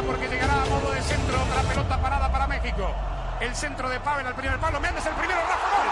[0.06, 2.94] Porque llegará a modo de centro, otra pelota parada para México.
[3.40, 5.88] El centro de Pavel al primer palo, Méndez el primero, Rafa Gol.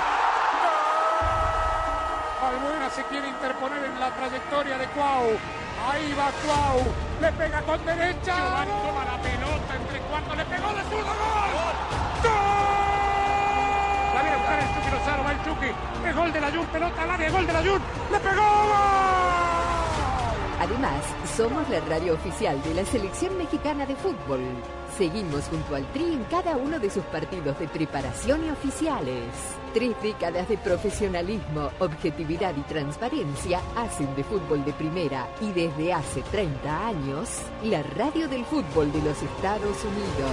[2.50, 5.38] Albuena se quiere interponer en la trayectoria de Cuau.
[5.90, 6.84] Ahí va Cuau.
[7.20, 8.36] Le pega con derecha.
[8.36, 10.36] Giovanni toma la pelota entre cuartos.
[10.36, 11.12] Le pegó de zurdo.
[11.14, 11.52] ¡Gol!
[12.22, 12.30] ¡Gol!
[14.14, 15.24] La viene a buscar el Chucky Lozano.
[15.24, 15.72] Va el Chucky.
[16.08, 16.66] Es gol de la Jun.
[16.66, 17.30] Pelota al área.
[17.30, 17.82] Gol de la Jun.
[18.10, 18.42] ¡Le pegó!
[18.42, 19.49] ¡Gol!
[20.60, 21.02] Además,
[21.38, 24.40] somos la radio oficial de la selección mexicana de fútbol.
[24.98, 29.24] Seguimos junto al Tri en cada uno de sus partidos de preparación y oficiales.
[29.72, 36.20] Tres décadas de profesionalismo, objetividad y transparencia hacen de fútbol de primera y desde hace
[36.30, 40.30] 30 años, la radio del fútbol de los Estados Unidos.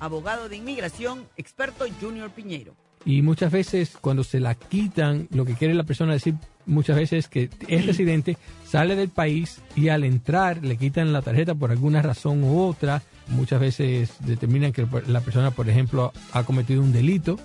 [0.00, 2.72] Abogado de inmigración, experto Junior Piñero.
[3.04, 6.34] Y muchas veces cuando se la quitan, lo que quiere la persona decir
[6.66, 11.22] muchas veces es que es residente, sale del país y al entrar le quitan la
[11.22, 13.02] tarjeta por alguna razón u otra.
[13.28, 17.38] Muchas veces determinan que la persona, por ejemplo, ha cometido un delito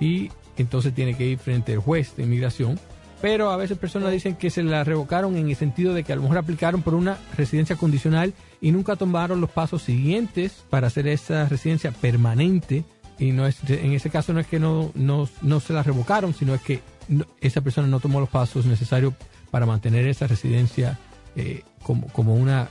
[0.00, 2.78] y entonces tiene que ir frente al juez de inmigración.
[3.22, 6.16] Pero a veces personas dicen que se la revocaron en el sentido de que a
[6.16, 11.08] lo mejor aplicaron por una residencia condicional y nunca tomaron los pasos siguientes para hacer
[11.08, 12.84] esa residencia permanente
[13.18, 16.34] y no es en ese caso no es que no, no, no se la revocaron,
[16.34, 19.14] sino es que no, esa persona no tomó los pasos necesarios
[19.50, 20.98] para mantener esa residencia
[21.34, 22.68] eh, como, como una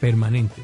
[0.00, 0.62] permanente.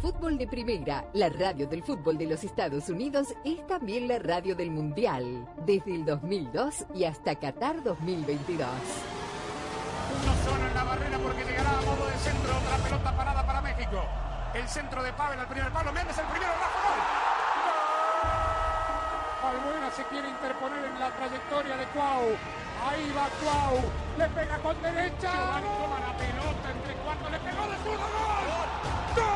[0.00, 4.54] Fútbol de Primera, la radio del fútbol de los Estados Unidos, es también la radio
[4.54, 8.68] del Mundial, desde el 2002 y hasta Qatar 2022.
[10.22, 12.56] Uno solo en la barrera porque llegará a modo de centro.
[12.56, 14.00] Otra pelota parada para México.
[14.54, 15.92] El centro de Pavel al primer palo.
[15.92, 16.52] Méndez el primero.
[16.52, 16.85] Rafa
[19.46, 19.56] gol.
[19.56, 22.36] Albuena se quiere interponer en la trayectoria de Cuau.
[22.86, 23.90] Ahí va Cuau.
[24.18, 25.32] Le pega con derecha.
[25.32, 27.30] Giovanni toma la pelota entre cuatro.
[27.30, 28.06] Le pegó de zurda.
[29.16, 29.28] ¡Gol!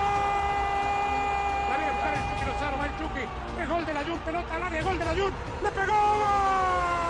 [1.69, 2.79] La viene a buscar el Chucky Lozano.
[2.79, 3.25] Va el Chucky.
[3.61, 4.19] Es gol de la Jun.
[4.21, 4.83] Pelota al área.
[4.83, 5.33] Gol de la Jun.
[5.63, 7.10] ¡Le pegó!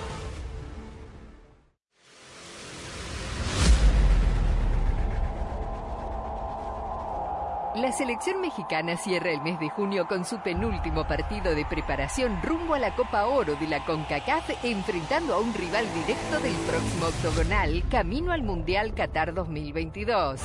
[7.75, 12.73] La selección mexicana cierra el mes de junio con su penúltimo partido de preparación rumbo
[12.73, 17.83] a la Copa Oro de la CONCACAF, enfrentando a un rival directo del próximo octogonal,
[17.89, 20.41] camino al Mundial Qatar 2022.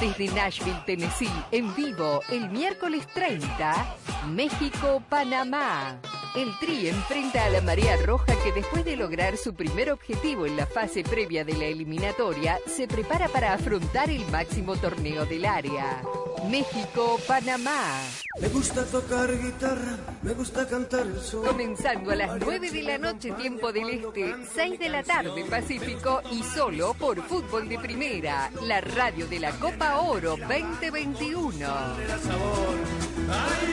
[0.00, 3.96] Desde Nashville, Tennessee, en vivo, el miércoles 30,
[4.28, 5.98] México-Panamá.
[6.36, 10.56] El Tri enfrenta a la Marea Roja que después de lograr su primer objetivo en
[10.56, 16.02] la fase previa de la eliminatoria, se prepara para afrontar el máximo torneo del área.
[16.48, 18.00] México-Panamá.
[18.40, 21.44] Me gusta tocar guitarra, me gusta cantar el sol.
[21.44, 26.22] Comenzando a las 9 de la noche, tiempo del Este, 6 de la tarde, Pacífico,
[26.30, 31.66] y solo por Fútbol de Primera, la radio de la Copa Oro 2021.
[31.66, 32.04] Ay,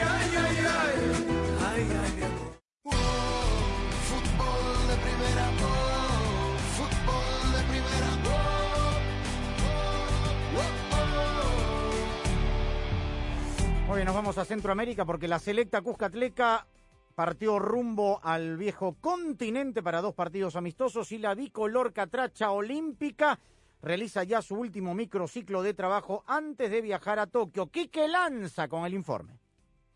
[0.02, 0.58] ay, ay,
[13.90, 16.66] Hoy nos vamos a Centroamérica porque la selecta Cuscatleca
[17.14, 23.40] partió rumbo al viejo continente para dos partidos amistosos y la bicolor catracha olímpica
[23.84, 27.68] realiza ya su último microciclo de trabajo antes de viajar a Tokio.
[27.68, 29.47] Quique Lanza con el informe.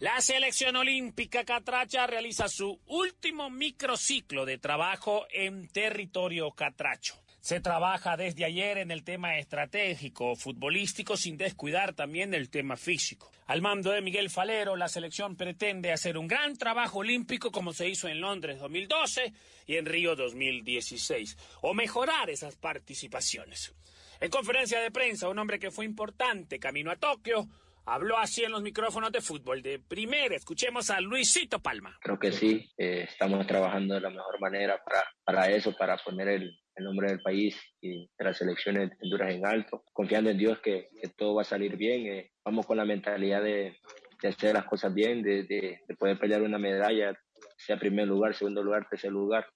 [0.01, 7.21] La selección olímpica catracha realiza su último microciclo de trabajo en territorio catracho.
[7.39, 13.31] Se trabaja desde ayer en el tema estratégico futbolístico sin descuidar también el tema físico.
[13.45, 17.87] Al mando de Miguel Falero, la selección pretende hacer un gran trabajo olímpico como se
[17.87, 19.31] hizo en Londres 2012
[19.67, 23.75] y en Río 2016, o mejorar esas participaciones.
[24.19, 27.47] En conferencia de prensa, un hombre que fue importante camino a Tokio
[27.85, 30.35] Habló así en los micrófonos de fútbol de primera.
[30.35, 31.97] Escuchemos a Luisito Palma.
[32.01, 36.27] Creo que sí, eh, estamos trabajando de la mejor manera para, para eso, para poner
[36.27, 40.37] el, el nombre del país y de las selecciones de Honduras en alto, confiando en
[40.37, 42.05] Dios que, que todo va a salir bien.
[42.05, 43.77] Eh, vamos con la mentalidad de,
[44.21, 47.17] de, hacer las cosas bien, de, de, de, poder pelear una medalla,
[47.57, 49.47] sea primer lugar, segundo lugar, tercer lugar.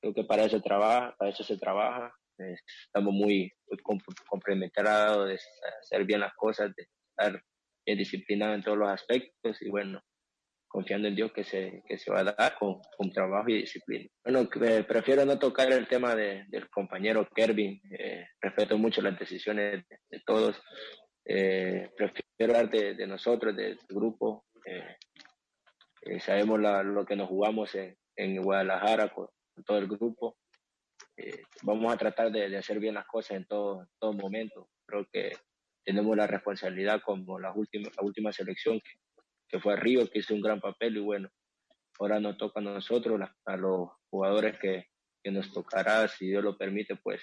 [0.00, 2.10] Creo que para eso, trabaja, para eso se trabaja.
[2.38, 4.00] Eh, estamos muy, muy
[5.26, 5.38] de
[5.82, 7.42] hacer bien las cosas, de estar
[7.90, 10.00] bien disciplinado en todos los aspectos y bueno,
[10.68, 14.08] confiando en Dios que se, que se va a dar con, con trabajo y disciplina.
[14.24, 19.18] Bueno, eh, prefiero no tocar el tema de, del compañero Kervin, eh, respeto mucho las
[19.18, 20.62] decisiones de, de todos,
[21.24, 24.96] eh, prefiero hablar de, de, nosotros, del grupo, eh,
[26.02, 30.36] eh, sabemos la, lo que nos jugamos en, en Guadalajara con, con, todo el grupo,
[31.62, 35.32] vamos a tratar de, hacer bien las cosas en todo, en todo momento, creo que
[35.90, 38.92] tenemos la responsabilidad como la última, la última selección que,
[39.48, 41.28] que fue Río, que hizo un gran papel y bueno,
[41.98, 44.86] ahora nos toca a nosotros, a los jugadores que,
[45.20, 47.20] que nos tocará, si Dios lo permite, pues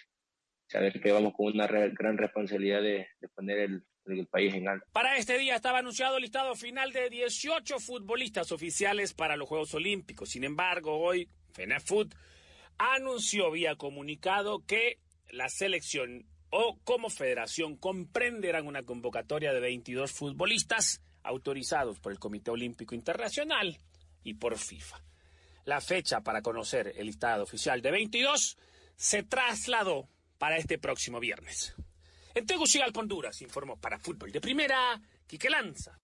[0.67, 4.67] saber que vamos con una re, gran responsabilidad de, de poner el, el, país en
[4.67, 4.85] alto.
[4.91, 9.73] Para este día estaba anunciado el listado final de 18 futbolistas oficiales para los Juegos
[9.75, 10.31] Olímpicos.
[10.31, 12.13] Sin embargo, hoy FENAFUT
[12.77, 14.99] anunció vía comunicado que
[15.29, 22.51] la selección o como federación comprenderán una convocatoria de 22 futbolistas autorizados por el Comité
[22.51, 23.77] Olímpico Internacional
[24.23, 25.01] y por FIFA.
[25.65, 28.57] La fecha para conocer el listado oficial de 22
[28.95, 30.07] se trasladó
[30.37, 31.75] para este próximo viernes.
[32.33, 35.99] En Tegucigalpa, Honduras, informó para Fútbol de Primera, Quique Lanza.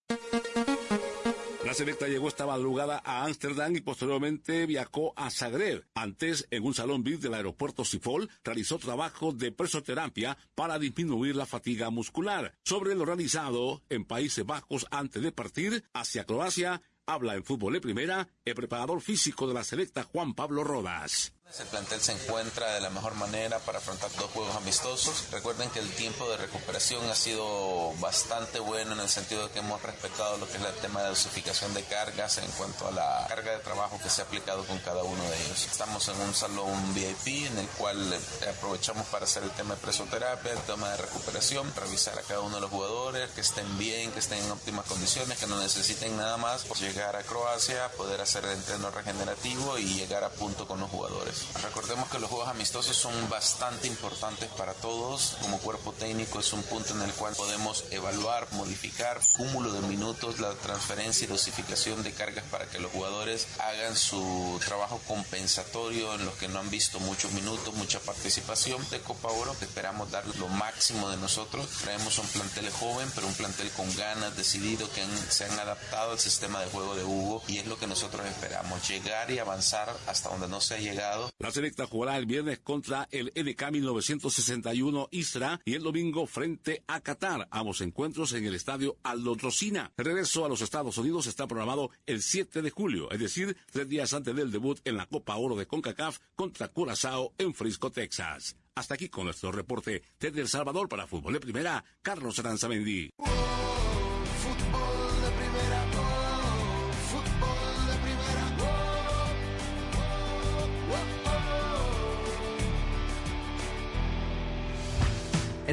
[1.65, 5.85] La selecta llegó esta madrugada a Ámsterdam y posteriormente viajó a Zagreb.
[5.95, 11.45] Antes, en un salón VIP del aeropuerto Sifol, realizó trabajo de presoterapia para disminuir la
[11.45, 12.53] fatiga muscular.
[12.65, 17.81] Sobre lo realizado en Países Bajos antes de partir hacia Croacia, Habla en fútbol de
[17.81, 21.33] primera el preparador físico de la selecta Juan Pablo Rodas.
[21.59, 25.25] El plantel se encuentra de la mejor manera para afrontar dos juegos amistosos.
[25.31, 29.59] Recuerden que el tiempo de recuperación ha sido bastante bueno en el sentido de que
[29.59, 33.25] hemos respetado lo que es el tema de dosificación de cargas en cuanto a la
[33.29, 35.67] carga de trabajo que se ha aplicado con cada uno de ellos.
[35.71, 38.19] Estamos en un salón VIP en el cual
[38.49, 42.55] aprovechamos para hacer el tema de presoterapia, el tema de recuperación, revisar a cada uno
[42.55, 46.37] de los jugadores, que estén bien, que estén en óptimas condiciones, que no necesiten nada
[46.37, 50.79] más por llegar a Croacia, poder hacer el entreno regenerativo y llegar a punto con
[50.79, 51.32] los jugadores.
[51.61, 55.37] Recordemos que los juegos amistosos son bastante importantes para todos.
[55.41, 60.39] Como cuerpo técnico es un punto en el cual podemos evaluar, modificar cúmulo de minutos,
[60.39, 66.25] la transferencia y dosificación de cargas para que los jugadores hagan su trabajo compensatorio en
[66.25, 70.25] los que no han visto muchos minutos, mucha participación de Copa Oro, que esperamos dar
[70.37, 71.67] lo máximo de nosotros.
[71.81, 76.19] Traemos un plantel joven, pero un plantel con ganas, decidido, que se han adaptado al
[76.19, 80.29] sistema de juego de Hugo y es lo que nosotros esperamos, llegar y avanzar hasta
[80.29, 85.59] donde no se ha llegado la selecta jugará el viernes contra el NK 1961 Isra
[85.65, 87.47] y el domingo frente a Qatar.
[87.51, 89.91] Ambos encuentros en el estadio Aldo Trocina.
[89.97, 93.87] El regreso a los Estados Unidos está programado el 7 de julio, es decir, tres
[93.87, 98.55] días antes del debut en la Copa Oro de CONCACAF contra Curazao en Frisco, Texas.
[98.75, 103.11] Hasta aquí con nuestro reporte desde El Salvador para Fútbol de Primera, Carlos Aranzamendi.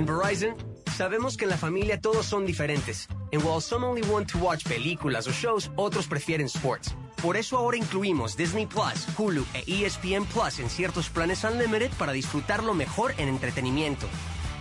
[0.01, 0.57] En Verizon,
[0.97, 3.07] sabemos que en la familia todos son diferentes.
[3.35, 6.95] And while some only want to watch películas o shows, otros prefieren sports.
[7.21, 12.13] Por eso ahora incluimos Disney Plus, Hulu e ESPN Plus en ciertos planes Unlimited para
[12.13, 14.07] disfrutarlo mejor en entretenimiento.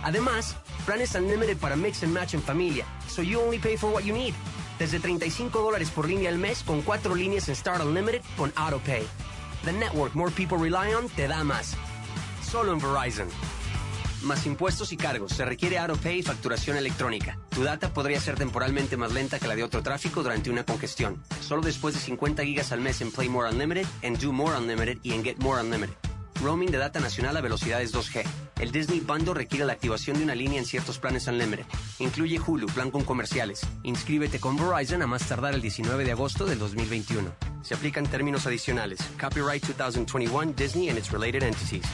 [0.02, 4.02] Además, planes Unlimited para mix and match en familia, so you only pay for what
[4.02, 4.34] you need.
[4.78, 9.06] Desde 35 dólares por línea al mes con cuatro líneas en Start Unlimited con AutoPay.
[9.64, 11.78] The network more people rely on te da más.
[12.42, 13.28] Solo en Verizon
[14.22, 15.32] más impuestos y cargos.
[15.32, 17.38] Se requiere AutoPay y facturación electrónica.
[17.50, 21.22] Tu data podría ser temporalmente más lenta que la de otro tráfico durante una congestión.
[21.40, 24.98] Solo después de 50 gigas al mes en Play More Unlimited, en Do More Unlimited
[25.02, 25.94] y en Get More Unlimited.
[26.42, 28.24] Roaming de data nacional a velocidades 2G.
[28.60, 31.66] El Disney Bundle requiere la activación de una línea en ciertos planes Unlimited.
[31.98, 33.60] Incluye Hulu, plan con comerciales.
[33.82, 37.30] Inscríbete con Verizon a más tardar el 19 de agosto del 2021.
[37.62, 39.00] Se aplican términos adicionales.
[39.20, 41.84] Copyright 2021 Disney and its related entities.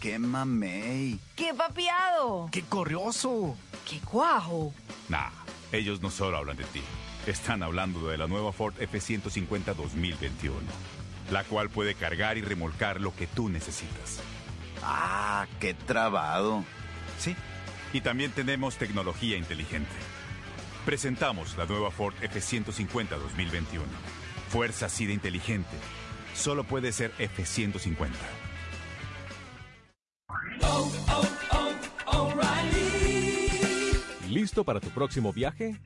[0.00, 1.18] ¡Qué mamey!
[1.34, 2.48] ¡Qué papiado!
[2.52, 3.56] ¡Qué corrioso!
[3.88, 4.72] ¡Qué cuajo!
[5.08, 5.30] Nah,
[5.72, 6.82] ellos no solo hablan de ti.
[7.26, 10.54] Están hablando de la nueva Ford F-150 2021,
[11.32, 14.20] la cual puede cargar y remolcar lo que tú necesitas.
[14.84, 16.64] ¡Ah, qué trabado!
[17.18, 17.34] Sí,
[17.92, 19.90] y también tenemos tecnología inteligente.
[20.86, 23.84] Presentamos la nueva Ford F-150 2021.
[24.48, 25.76] Fuerza así de inteligente.
[26.34, 28.10] Solo puede ser F-150.
[34.28, 35.76] ¿Listo para tu próximo viaje?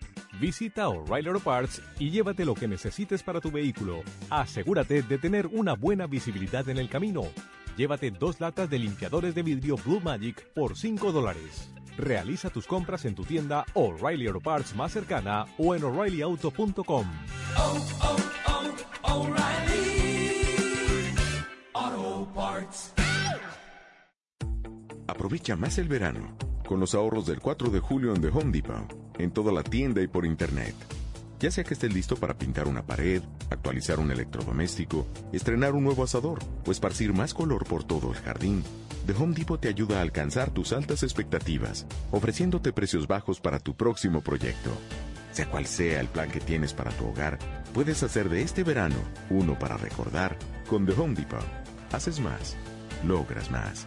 [0.41, 4.03] Visita O'Reilly Auto Parts y llévate lo que necesites para tu vehículo.
[4.31, 7.23] Asegúrate de tener una buena visibilidad en el camino.
[7.77, 11.71] Llévate dos latas de limpiadores de vidrio Blue Magic por 5 dólares.
[11.97, 17.07] Realiza tus compras en tu tienda O'Reilly Auto Parts más cercana o en o'ReillyAuto.com.
[25.13, 26.35] Aprovecha más el verano
[26.67, 30.01] con los ahorros del 4 de julio en The Home Depot, en toda la tienda
[30.01, 30.75] y por internet.
[31.39, 36.03] Ya sea que estés listo para pintar una pared, actualizar un electrodoméstico, estrenar un nuevo
[36.03, 38.65] asador o esparcir más color por todo el jardín,
[39.07, 43.77] The Home Depot te ayuda a alcanzar tus altas expectativas, ofreciéndote precios bajos para tu
[43.77, 44.71] próximo proyecto.
[45.33, 47.39] Sea cual sea el plan que tienes para tu hogar,
[47.75, 48.97] puedes hacer de este verano
[49.29, 50.39] uno para recordar
[50.71, 51.45] con The Home Depot.
[51.93, 52.57] Haces más,
[53.05, 53.87] logras más.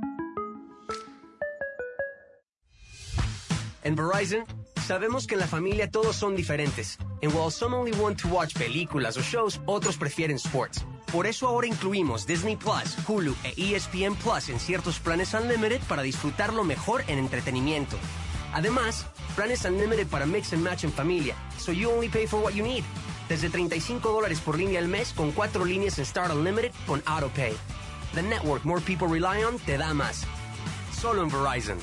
[3.83, 4.45] En Verizon,
[4.85, 6.97] sabemos que en la familia todos son diferentes.
[7.23, 10.85] And while some only want to watch películas o shows, otros prefieren sports.
[11.11, 16.03] Por eso ahora incluimos Disney Plus, Hulu e ESPN Plus en ciertos planes Unlimited para
[16.03, 17.97] disfrutarlo mejor en entretenimiento.
[18.53, 19.05] Además,
[19.35, 22.63] planes Unlimited para mix and match en familia, so you only pay for what you
[22.63, 22.83] need.
[23.27, 27.53] Desde 35 dólares por línea al mes con cuatro líneas en Start Unlimited con AutoPay.
[28.13, 30.25] The network more people rely on te da más.
[30.93, 31.77] Solo en Verizon.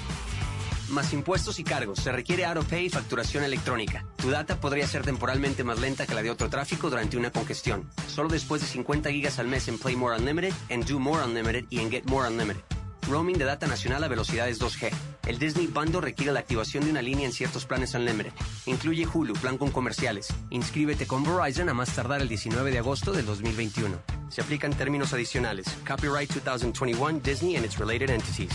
[0.90, 1.98] Más impuestos y cargos.
[1.98, 4.06] Se requiere AutoPay y facturación electrónica.
[4.16, 7.88] Tu data podría ser temporalmente más lenta que la de otro tráfico durante una congestión.
[8.06, 11.64] Solo después de 50 gigas al mes en Play More Unlimited, en Do More Unlimited
[11.68, 12.62] y en Get More Unlimited.
[13.08, 14.90] Roaming de data nacional a velocidades 2G.
[15.26, 18.32] El Disney Bundle requiere la activación de una línea en ciertos planes Unlimited.
[18.66, 20.28] Incluye Hulu, plan con comerciales.
[20.50, 23.96] Inscríbete con Verizon a más tardar el 19 de agosto del 2021.
[24.28, 25.66] Se aplican términos adicionales.
[25.86, 28.50] Copyright 2021 Disney and its related entities.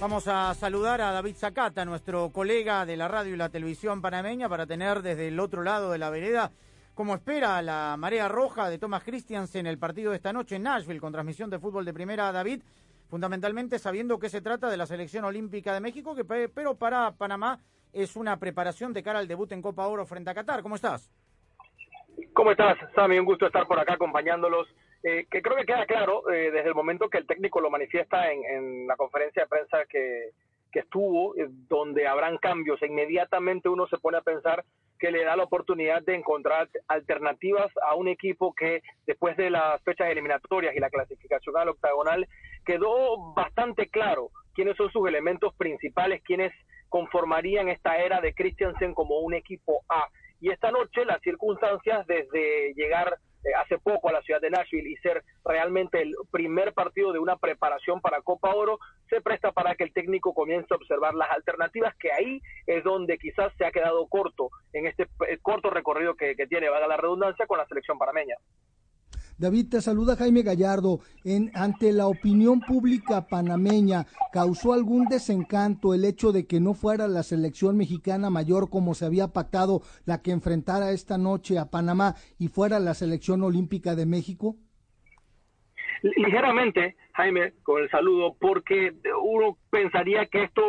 [0.00, 4.48] Vamos a saludar a David Zacata, nuestro colega de la radio y la televisión panameña,
[4.48, 6.52] para tener desde el otro lado de la vereda
[6.94, 11.00] como espera la marea roja de Thomas Christiansen el partido de esta noche en Nashville
[11.00, 12.62] con transmisión de fútbol de primera, David,
[13.08, 17.58] fundamentalmente sabiendo que se trata de la selección olímpica de México, que pero para Panamá
[17.92, 20.62] es una preparación de cara al debut en Copa Oro frente a Qatar.
[20.62, 21.10] ¿Cómo estás?
[22.34, 23.18] ¿Cómo estás, Sammy?
[23.18, 24.68] Un gusto estar por acá acompañándolos.
[25.04, 28.32] Eh, que creo que queda claro eh, desde el momento que el técnico lo manifiesta
[28.32, 30.30] en, en la conferencia de prensa que,
[30.72, 32.82] que estuvo, eh, donde habrán cambios.
[32.82, 34.64] Inmediatamente uno se pone a pensar
[34.98, 39.80] que le da la oportunidad de encontrar alternativas a un equipo que después de las
[39.82, 42.26] fechas eliminatorias y la clasificación al octagonal
[42.66, 46.52] quedó bastante claro quiénes son sus elementos principales, quiénes
[46.88, 50.08] conformarían esta era de Christiansen como un equipo A.
[50.40, 53.18] Y esta noche las circunstancias desde llegar
[53.60, 57.36] hace poco a la ciudad de Nashville y ser realmente el primer partido de una
[57.36, 58.78] preparación para Copa Oro,
[59.08, 63.18] se presta para que el técnico comience a observar las alternativas, que ahí es donde
[63.18, 66.96] quizás se ha quedado corto en este eh, corto recorrido que, que tiene, valga la
[66.96, 68.36] redundancia, con la selección panameña.
[69.38, 70.98] David, te saluda Jaime Gallardo.
[71.54, 77.22] Ante la opinión pública panameña, ¿causó algún desencanto el hecho de que no fuera la
[77.22, 82.48] selección mexicana mayor como se había pactado la que enfrentara esta noche a Panamá y
[82.48, 84.56] fuera la selección olímpica de México?
[86.02, 90.62] Ligeramente, Jaime, con el saludo, porque uno pensaría que esto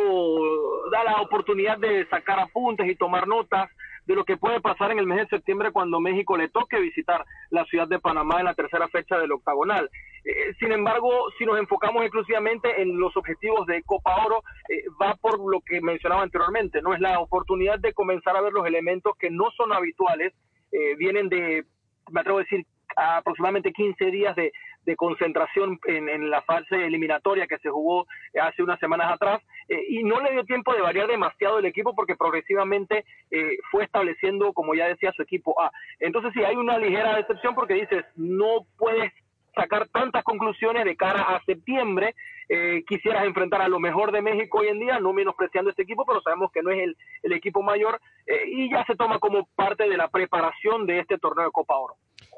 [0.92, 3.68] da la oportunidad de sacar apuntes y tomar notas
[4.06, 7.24] de lo que puede pasar en el mes de septiembre cuando México le toque visitar
[7.50, 9.90] la ciudad de Panamá en la tercera fecha del octagonal.
[10.24, 15.14] Eh, sin embargo, si nos enfocamos exclusivamente en los objetivos de Copa Oro, eh, va
[15.14, 19.16] por lo que mencionaba anteriormente, no es la oportunidad de comenzar a ver los elementos
[19.18, 20.32] que no son habituales,
[20.72, 21.64] eh, vienen de,
[22.10, 22.64] me atrevo a decir,
[22.96, 24.52] aproximadamente 15 días de,
[24.90, 28.06] de concentración en, en, la fase eliminatoria que se jugó
[28.40, 31.94] hace unas semanas atrás eh, y no le dio tiempo de variar demasiado el equipo
[31.94, 35.70] porque progresivamente eh, fue estableciendo, como ya decía, su equipo A.
[36.00, 39.12] Entonces sí, hay una ligera decepción porque dices, no puedes
[39.54, 42.14] sacar tantas conclusiones de cara a septiembre.
[42.48, 46.04] Eh, quisieras enfrentar a lo mejor de México hoy en día, no menospreciando este equipo,
[46.04, 49.46] pero sabemos que no es el, el equipo mayor eh, y ya se toma como
[49.54, 51.94] parte de la preparación de este torneo de Copa Oro.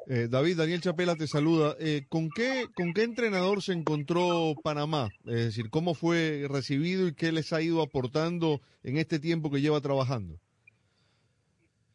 [0.08, 1.76] Eh, David, Daniel Chapela te saluda.
[1.78, 5.08] Eh, ¿con, qué, ¿Con qué entrenador se encontró Panamá?
[5.26, 9.60] Es decir, ¿cómo fue recibido y qué les ha ido aportando en este tiempo que
[9.60, 10.34] lleva trabajando?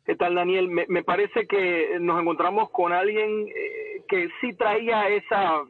[0.06, 0.70] ¿Qué tal, Daniel?
[0.70, 5.62] Me, me parece que nos encontramos con alguien eh, que sí traía esa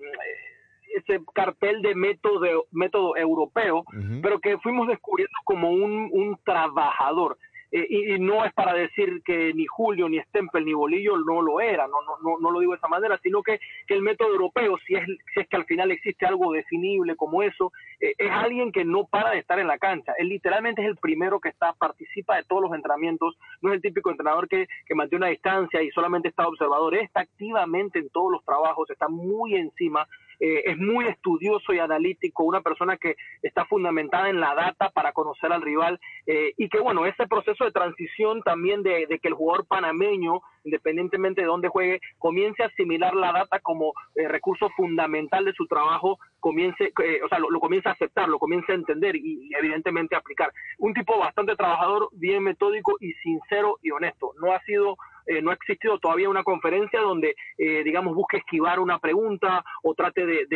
[0.95, 4.21] ese cartel de método método europeo, uh -huh.
[4.21, 7.37] pero que fuimos descubriendo como un, un trabajador.
[7.71, 11.59] Eh, y, no es para decir que ni Julio, ni Stempel, ni Bolillo no lo
[11.59, 14.29] era, no, no, no, no lo digo de esa manera, sino que, que, el método
[14.29, 18.31] europeo, si es, si es que al final existe algo definible como eso, eh, es
[18.31, 20.13] alguien que no para de estar en la cancha.
[20.17, 23.81] Él literalmente es el primero que está, participa de todos los entrenamientos, no es el
[23.81, 28.31] típico entrenador que, que mantiene una distancia y solamente está observador, está activamente en todos
[28.31, 30.07] los trabajos, está muy encima,
[30.39, 35.11] eh, es muy estudioso y analítico, una persona que está fundamentada en la data para
[35.11, 39.33] conocer al rival eh, y que bueno, ese proceso de transición también de, que el
[39.33, 45.45] jugador panameño, independientemente de dónde juegue, comience a asimilar la data como eh, recurso fundamental
[45.45, 48.75] de su trabajo, comience, eh, o sea, lo, lo, comience a aceptar, lo comience a
[48.75, 50.51] entender y, y evidentemente aplicar.
[50.79, 54.33] Un tipo bastante trabajador, bien metódico y sincero y honesto.
[54.41, 54.97] No ha sido
[55.27, 59.93] eh, no ha existido todavía una conferencia donde, eh, digamos, busque esquivar una pregunta o
[59.93, 60.47] trate de,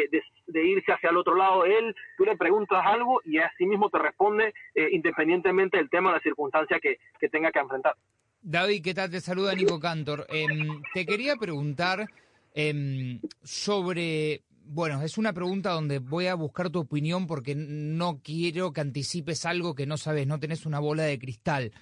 [0.53, 1.65] irse hacia el otro lado.
[1.65, 6.13] Él, tú le preguntas algo y así mismo te responde eh, independientemente del tema o
[6.13, 7.95] la circunstancia que, que, tenga que enfrentar.
[8.41, 9.11] David, ¿qué tal?
[9.11, 10.25] Te saluda Nico Cantor.
[10.29, 10.47] Eh,
[10.93, 12.07] te quería preguntar
[12.55, 18.71] eh, sobre bueno, es una pregunta donde voy a buscar tu opinión porque no quiero
[18.71, 21.73] que anticipes algo que no sabes, no tenés una bola de cristal.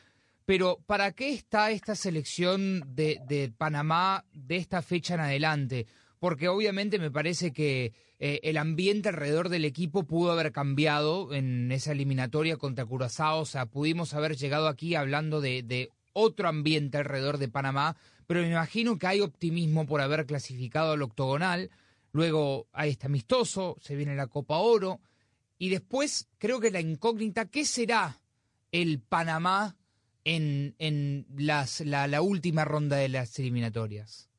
[0.50, 5.86] Pero ¿para qué está esta selección de, Panamá de esta fecha en adelante?
[6.18, 11.72] porque obviamente me parece que eh, el ambiente alrededor del equipo pudo haber cambiado en
[11.72, 16.98] esa eliminatoria contra Curazao, o sea, pudimos haber llegado aquí hablando de, de otro ambiente
[16.98, 17.96] alrededor de Panamá,
[18.26, 21.70] pero me imagino que hay optimismo por haber clasificado al octogonal,
[22.12, 25.00] luego hay este amistoso, se viene la Copa Oro,
[25.60, 28.20] y después creo que la incógnita, ¿qué será
[28.72, 29.78] el Panamá
[30.26, 34.30] en, en las, la, la última ronda de las eliminatorias?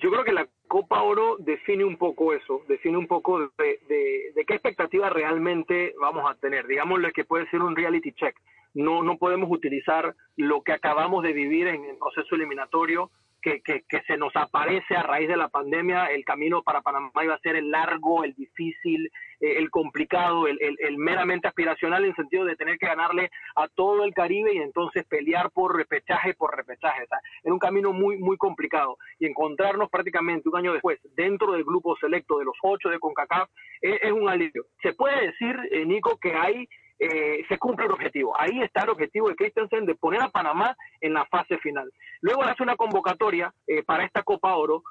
[0.00, 4.44] Yo creo que la Copa Oro define un poco eso, define un poco de, de,
[4.44, 6.66] qué expectativa realmente vamos a tener.
[6.66, 8.36] Digámosle que puede ser un reality check.
[8.74, 13.10] No, no podemos utilizar lo que acabamos de vivir en el proceso eliminatorio
[13.40, 17.10] que, que, que, se nos aparece a raíz de la pandemia, el camino para Panamá
[17.22, 19.10] iba a ser el largo, el difícil,
[19.40, 24.04] el complicado, el, el, meramente aspiracional en el sentido de tener que ganarle a todo
[24.04, 27.04] el Caribe y entonces pelear por repechaje por repechaje.
[27.42, 28.98] Era un camino muy, muy complicado.
[29.18, 33.48] Y encontrarnos prácticamente un año después dentro del grupo selecto de los ocho de CONCACAF
[33.80, 34.66] es, es un alivio.
[34.82, 36.68] Se puede decir, eh, Nico, que hay
[37.00, 38.34] eh, se cumple el objetivo.
[38.38, 41.92] Ahí está el objetivo de Christensen de poner a Panamá en la fase final.
[42.20, 44.82] Luego hace una convocatoria eh, para esta Copa Oro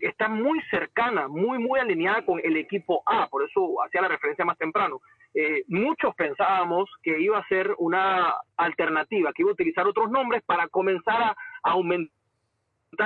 [0.00, 4.44] está muy cercana, muy, muy alineada con el equipo A, por eso hacía la referencia
[4.44, 5.00] más temprano.
[5.34, 10.42] Eh, muchos pensábamos que iba a ser una alternativa, que iba a utilizar otros nombres
[10.42, 12.10] para comenzar a, aumentar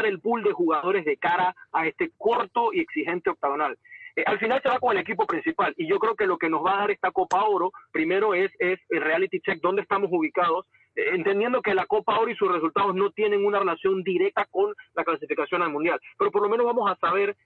[0.05, 3.77] el pool de jugadores de cara a este corto y exigente octagonal.
[4.16, 6.49] Eh, al final se va con el equipo principal y yo creo que lo que
[6.49, 10.09] nos va a dar esta Copa Oro primero es, es el reality check, dónde estamos
[10.11, 10.66] ubicados,
[10.97, 15.05] entendiendo que la Copa Oro y sus resultados no tienen una relación directa con la
[15.05, 17.37] clasificación al Mundial, pero por lo menos vamos a saber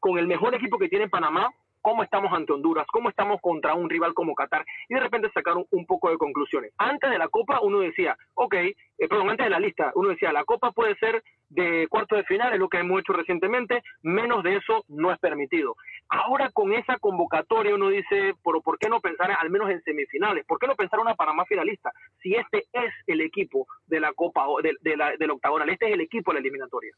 [0.00, 1.50] con el mejor equipo que tiene Panamá,
[1.88, 5.54] cómo estamos ante Honduras, cómo estamos contra un rival como Qatar y de repente sacar
[5.56, 6.70] un, poco de conclusiones.
[6.76, 8.76] Antes de la Copa uno decía, ok, eh,
[9.08, 12.52] perdón, antes de la lista uno decía, la Copa puede ser de cuarto de final,
[12.52, 15.76] es lo que hemos hecho recientemente, menos de eso no es permitido.
[16.10, 20.44] Ahora con esa convocatoria uno dice, pero ¿por qué no pensar al menos en semifinales?
[20.44, 21.90] ¿Por qué no pensar una Panamá finalista?
[22.22, 24.74] Si este es el equipo de la Copa, de,
[25.18, 26.92] del octagonal, este es el equipo de la eliminatoria.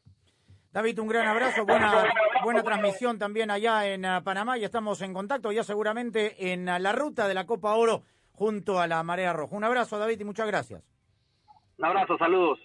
[0.73, 2.05] David, un gran abrazo, buena,
[2.45, 6.79] buena transmisión también allá en uh, Panamá y estamos en contacto ya seguramente en uh,
[6.79, 9.57] la ruta de la Copa Oro junto a la Marea Roja.
[9.57, 10.81] Un abrazo, David, y muchas gracias.
[11.77, 12.57] Un abrazo, saludos.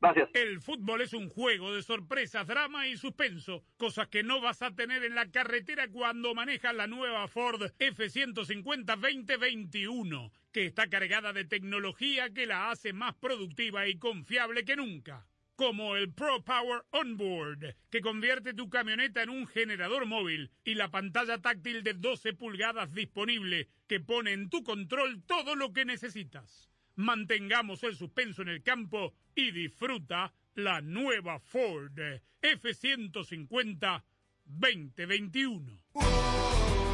[0.00, 0.30] Gracias.
[0.34, 4.70] El fútbol es un juego de sorpresas, drama y suspenso, cosas que no vas a
[4.70, 11.44] tener en la carretera cuando manejas la nueva Ford F150 2021, que está cargada de
[11.44, 15.26] tecnología que la hace más productiva y confiable que nunca
[15.58, 20.88] como el Pro Power Onboard, que convierte tu camioneta en un generador móvil y la
[20.92, 26.70] pantalla táctil de 12 pulgadas disponible que pone en tu control todo lo que necesitas.
[26.94, 31.98] Mantengamos el suspenso en el campo y disfruta la nueva Ford
[32.40, 34.04] F150
[34.44, 35.76] 2021.
[35.94, 36.02] Oh,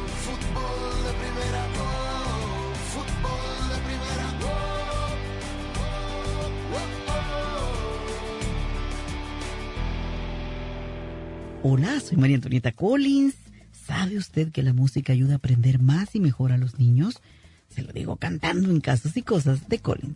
[0.07, 1.64] fútbol de primera,
[11.67, 13.33] Hola, soy María Antonieta Collins.
[13.87, 17.23] ¿Sabe usted que la música ayuda a aprender más y mejor a los niños?
[17.69, 20.15] Se lo digo cantando en casos y cosas de Collins.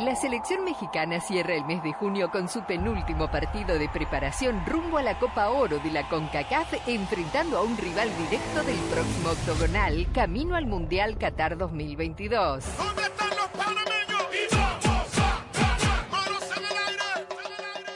[0.05, 4.99] La selección mexicana cierra el mes de junio con su penúltimo partido de preparación rumbo
[4.99, 10.09] a la Copa Oro de la CONCACAF, enfrentando a un rival directo del próximo octogonal,
[10.13, 12.65] camino al Mundial Qatar 2022.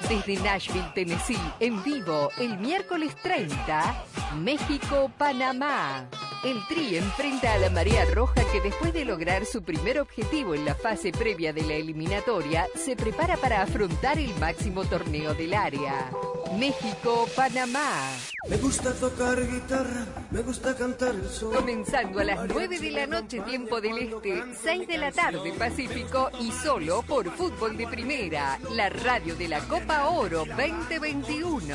[0.08, 4.04] Desde Nashville, Tennessee, en vivo, el miércoles 30,
[4.36, 6.06] México-Panamá.
[6.46, 10.64] El Tri enfrenta a la Marea Roja que después de lograr su primer objetivo en
[10.64, 16.08] la fase previa de la eliminatoria, se prepara para afrontar el máximo torneo del área.
[16.56, 18.12] México-Panamá.
[18.48, 21.52] Me gusta tocar guitarra, me gusta cantar el sol.
[21.52, 26.30] Comenzando a las 9 de la noche tiempo del Este, 6 de la tarde Pacífico
[26.40, 31.74] y solo por Fútbol de Primera, la radio de la Copa Oro 2021.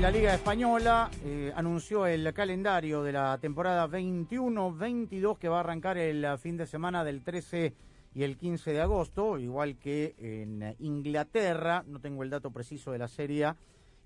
[0.00, 5.98] La Liga Española eh, anunció el calendario de la temporada 21-22 que va a arrancar
[5.98, 7.74] el fin de semana del 13
[8.14, 12.98] y el 15 de agosto, igual que en Inglaterra, no tengo el dato preciso de
[12.98, 13.54] la Serie.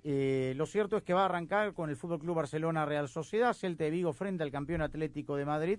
[0.02, 3.52] Eh, lo cierto es que va a arrancar con el Fútbol Club Barcelona Real Sociedad,
[3.52, 5.78] Celta de Vigo frente al campeón Atlético de Madrid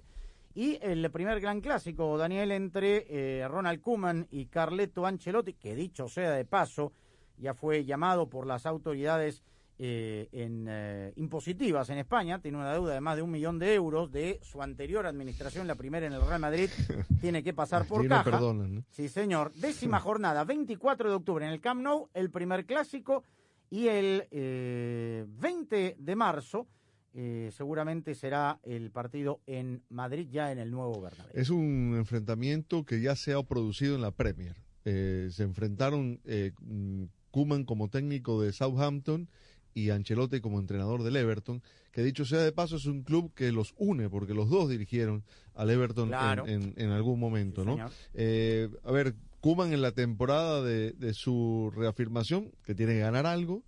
[0.53, 6.07] y el primer gran clásico, Daniel, entre eh, Ronald Koeman y Carleto Ancelotti, que dicho
[6.07, 6.91] sea de paso,
[7.39, 9.41] ya fue llamado por las autoridades
[9.86, 13.73] eh, en, eh, impositivas en España, tiene una deuda de más de un millón de
[13.73, 16.69] euros de su anterior administración, la primera en el Real Madrid,
[17.19, 18.23] tiene que pasar por caja.
[18.23, 18.86] perdonan, ¿no?
[18.91, 19.51] Sí, señor.
[19.55, 23.25] Décima jornada, 24 de octubre en el Camp Nou, el primer clásico,
[23.69, 26.69] y el eh, 20 de marzo
[27.13, 31.34] eh, seguramente será el partido en Madrid, ya en el nuevo Bernabéu.
[31.34, 34.55] Es un enfrentamiento que ya se ha producido en la Premier.
[34.86, 39.27] Eh, se enfrentaron eh, mm, Koeman como técnico de Southampton
[39.74, 41.61] y Ancelotti como entrenador del Everton,
[41.91, 45.24] que dicho sea de paso es un club que los une, porque los dos dirigieron
[45.55, 46.47] al Everton en- Claro.
[46.47, 47.89] en, en algún momento, Sí, ¿no?
[48.13, 53.26] Eh, a ver, Koeman en la temporada de, de su reafirmación, que tiene que ganar
[53.26, 53.63] algo,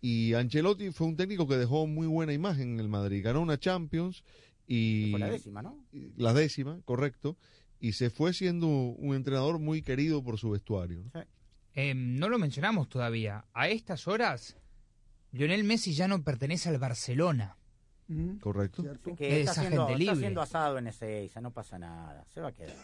[0.00, 3.22] y Ancelotti fue un técnico que dejó muy buena imagen en el Madrid.
[3.24, 4.22] Ganó una Champions
[4.66, 5.10] y...
[5.10, 5.76] Fue la décima, ¿no?
[6.16, 7.36] La décima, correcto.
[7.80, 11.02] Y se fue siendo un entrenador muy querido por su vestuario.
[11.12, 11.24] ¿no?
[11.74, 13.44] Eh, no lo mencionamos todavía.
[13.54, 14.56] A estas horas,
[15.32, 17.56] Lionel Messi ya no pertenece al Barcelona.
[18.40, 18.82] Correcto.
[19.04, 22.40] Sí, que Es está haciendo, agente está haciendo asado en Ezeiza, no pasa nada, se
[22.40, 22.74] va a quedar.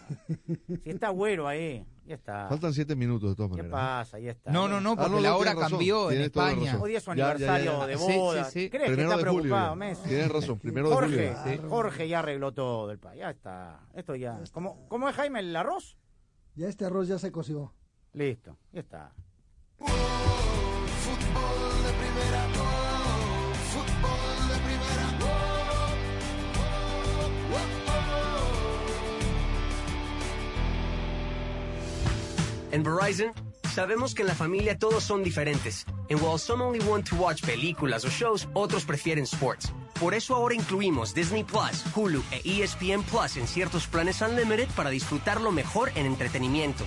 [0.85, 2.47] si está güero ahí, ya está.
[2.47, 3.71] Faltan siete minutos de todas ¿Qué maneras.
[4.05, 4.19] pasa?
[4.19, 4.53] Ya está.
[4.53, 6.79] No, no, no, porque Ah, no, la hora razón, cambió en tienes España.
[6.79, 7.87] Hoy es su Ya, ya, ya, aniversario ya.
[7.87, 8.45] de Sí, sí, boda.
[8.45, 8.69] sí.
[8.71, 9.75] ¿Crees que está de julio preocupado, ya.
[9.77, 10.09] Messi?
[10.11, 11.57] Tienes razón, primero de Jorge, julio.
[11.63, 11.67] Sí.
[11.71, 13.21] Jorge ya arregló todo el país.
[13.21, 13.81] Ya está.
[13.95, 14.39] Esto ya.
[14.53, 15.97] ¿Cómo, ¿Cómo es Jaime el arroz?
[16.55, 17.73] Ya este arroz ya se coció.
[18.13, 19.13] Listo, ya está.
[32.75, 33.33] En Verizon,
[33.73, 35.87] sabemos que en la familia todos son diferentes.
[36.11, 39.73] And while some only want to watch películas o shows, otros prefieren sports.
[40.01, 44.91] Por eso ahora incluimos Disney Plus, Hulu e ESPN Plus en ciertos planes Unlimited para
[44.91, 46.85] disfrutar lo mejor en entretenimiento.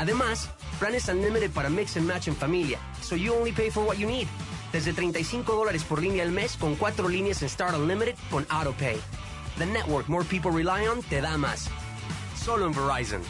[0.00, 0.48] Además,
[0.78, 4.06] planes Unlimited para mix and match en familia, so you only pay for what you
[4.06, 4.26] need.
[4.72, 8.96] Desde 35 dólares por línea al mes con cuatro líneas en Start Unlimited con AutoPay.
[9.58, 11.68] The network more people rely on te da más.
[12.34, 13.20] Solo en Verizon.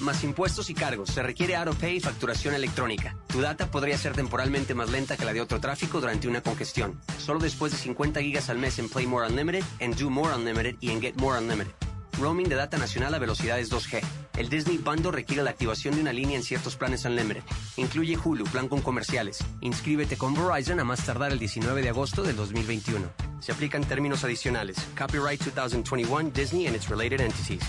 [0.00, 1.10] Más impuestos y cargos.
[1.10, 3.14] Se requiere AutoPay y facturación electrónica.
[3.26, 6.98] Tu data podría ser temporalmente más lenta que la de otro tráfico durante una congestión.
[7.18, 10.76] Solo después de 50 gigas al mes en Play More Unlimited, en Do More Unlimited
[10.80, 11.74] y en Get More Unlimited.
[12.18, 14.02] Roaming de data nacional a velocidades 2G.
[14.36, 17.42] El Disney Bundle requiere la activación de una línea en ciertos planes Unlimited.
[17.76, 19.38] Incluye Hulu, plan con comerciales.
[19.60, 23.08] Inscríbete con Verizon a más tardar el 19 de agosto del 2021.
[23.40, 24.76] Se aplican términos adicionales.
[24.98, 27.62] Copyright 2021 Disney and its related entities.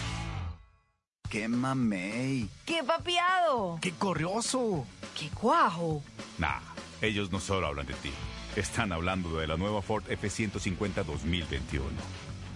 [1.30, 2.48] ¡Qué mamey!
[2.66, 3.80] ¡Qué papiado!
[3.82, 4.86] ¡Qué corrioso!
[5.20, 6.04] ¡Qué cuajo!
[6.38, 6.60] Nah,
[7.02, 8.12] ellos no solo hablan de ti.
[8.56, 11.84] Están hablando de la nueva Ford F-150 2021,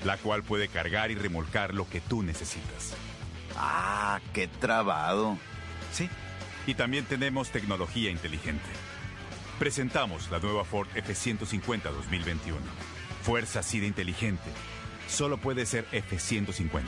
[0.04, 2.94] la cual puede cargar y remolcar lo que tú necesitas.
[3.56, 5.38] ¡Ah, qué trabado!
[5.92, 6.10] Sí,
[6.68, 8.70] y también tenemos tecnología inteligente.
[9.58, 12.58] Presentamos la nueva Ford F-150 2021.
[13.24, 14.50] Fuerza así de inteligente.
[15.08, 16.84] Solo puede ser F-150.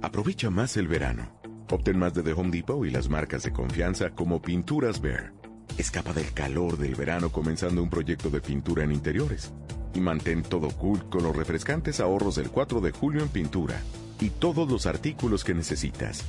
[0.00, 1.40] Aprovecha más el verano.
[1.70, 5.32] Obtén más de The Home Depot y las marcas de confianza como Pinturas Bear.
[5.78, 9.52] Escapa del calor del verano comenzando un proyecto de pintura en interiores.
[9.94, 13.80] Y mantén todo cool con los refrescantes ahorros del 4 de julio en pintura
[14.20, 16.24] y todos los artículos que necesitas.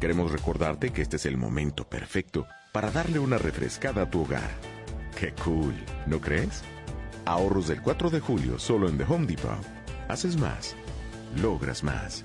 [0.00, 4.50] Queremos recordarte que este es el momento perfecto para darle una refrescada a tu hogar.
[5.18, 5.74] ¡Qué cool!
[6.06, 6.62] ¿No crees?
[7.24, 9.58] Ahorros del 4 de julio solo en The Home Depot.
[10.08, 10.74] Haces más.
[11.36, 12.24] Logras más.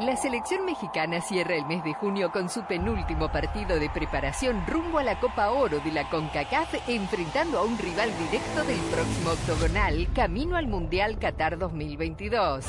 [0.00, 4.98] La selección mexicana cierra el mes de junio con su penúltimo partido de preparación rumbo
[4.98, 10.08] a la Copa Oro de la CONCACAF, enfrentando a un rival directo del próximo octogonal,
[10.14, 12.64] camino al Mundial Qatar 2022.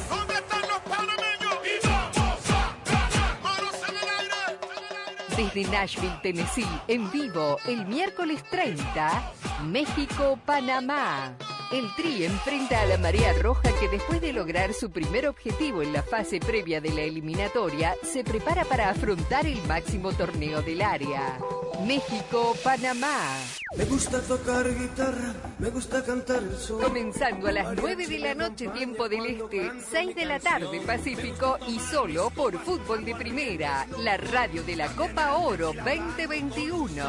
[5.37, 9.31] Desde Nashville, Tennessee, en vivo, el miércoles 30,
[9.63, 11.33] México-Panamá.
[11.71, 15.93] El Tri enfrenta a la Marea Roja que después de lograr su primer objetivo en
[15.93, 21.39] la fase previa de la eliminatoria, se prepara para afrontar el máximo torneo del área.
[21.87, 23.37] México-Panamá.
[23.77, 26.83] Me gusta tocar guitarra, me gusta cantar el sol.
[26.83, 31.57] Comenzando a las 9 de la noche, tiempo del Este, 6 de la tarde, Pacífico,
[31.69, 37.03] y solo por Fútbol de Primera, la radio de la Copa Oro 2021.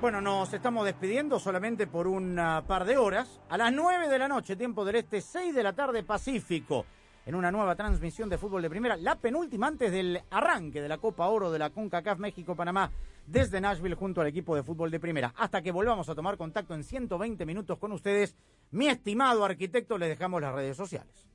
[0.00, 2.34] Bueno, nos estamos despidiendo solamente por un
[2.66, 3.38] par de horas.
[3.50, 6.86] A las 9 de la noche, tiempo del Este, 6 de la tarde, Pacífico.
[7.26, 10.96] En una nueva transmisión de fútbol de primera, la penúltima antes del arranque de la
[10.96, 12.90] Copa Oro de la CONCACAF México-Panamá
[13.26, 15.34] desde Nashville junto al equipo de fútbol de primera.
[15.36, 18.34] Hasta que volvamos a tomar contacto en 120 minutos con ustedes,
[18.70, 21.29] mi estimado arquitecto, les dejamos las redes sociales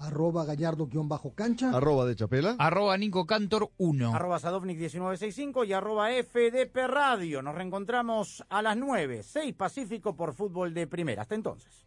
[0.00, 6.76] arroba gallardo-cancha, arroba de chapela, arroba Nico Cantor 1, arroba Sadovnik 1965 y arroba FDP
[6.88, 7.42] Radio.
[7.42, 11.22] Nos reencontramos a las 9, 6 Pacífico por fútbol de primera.
[11.22, 11.86] Hasta entonces.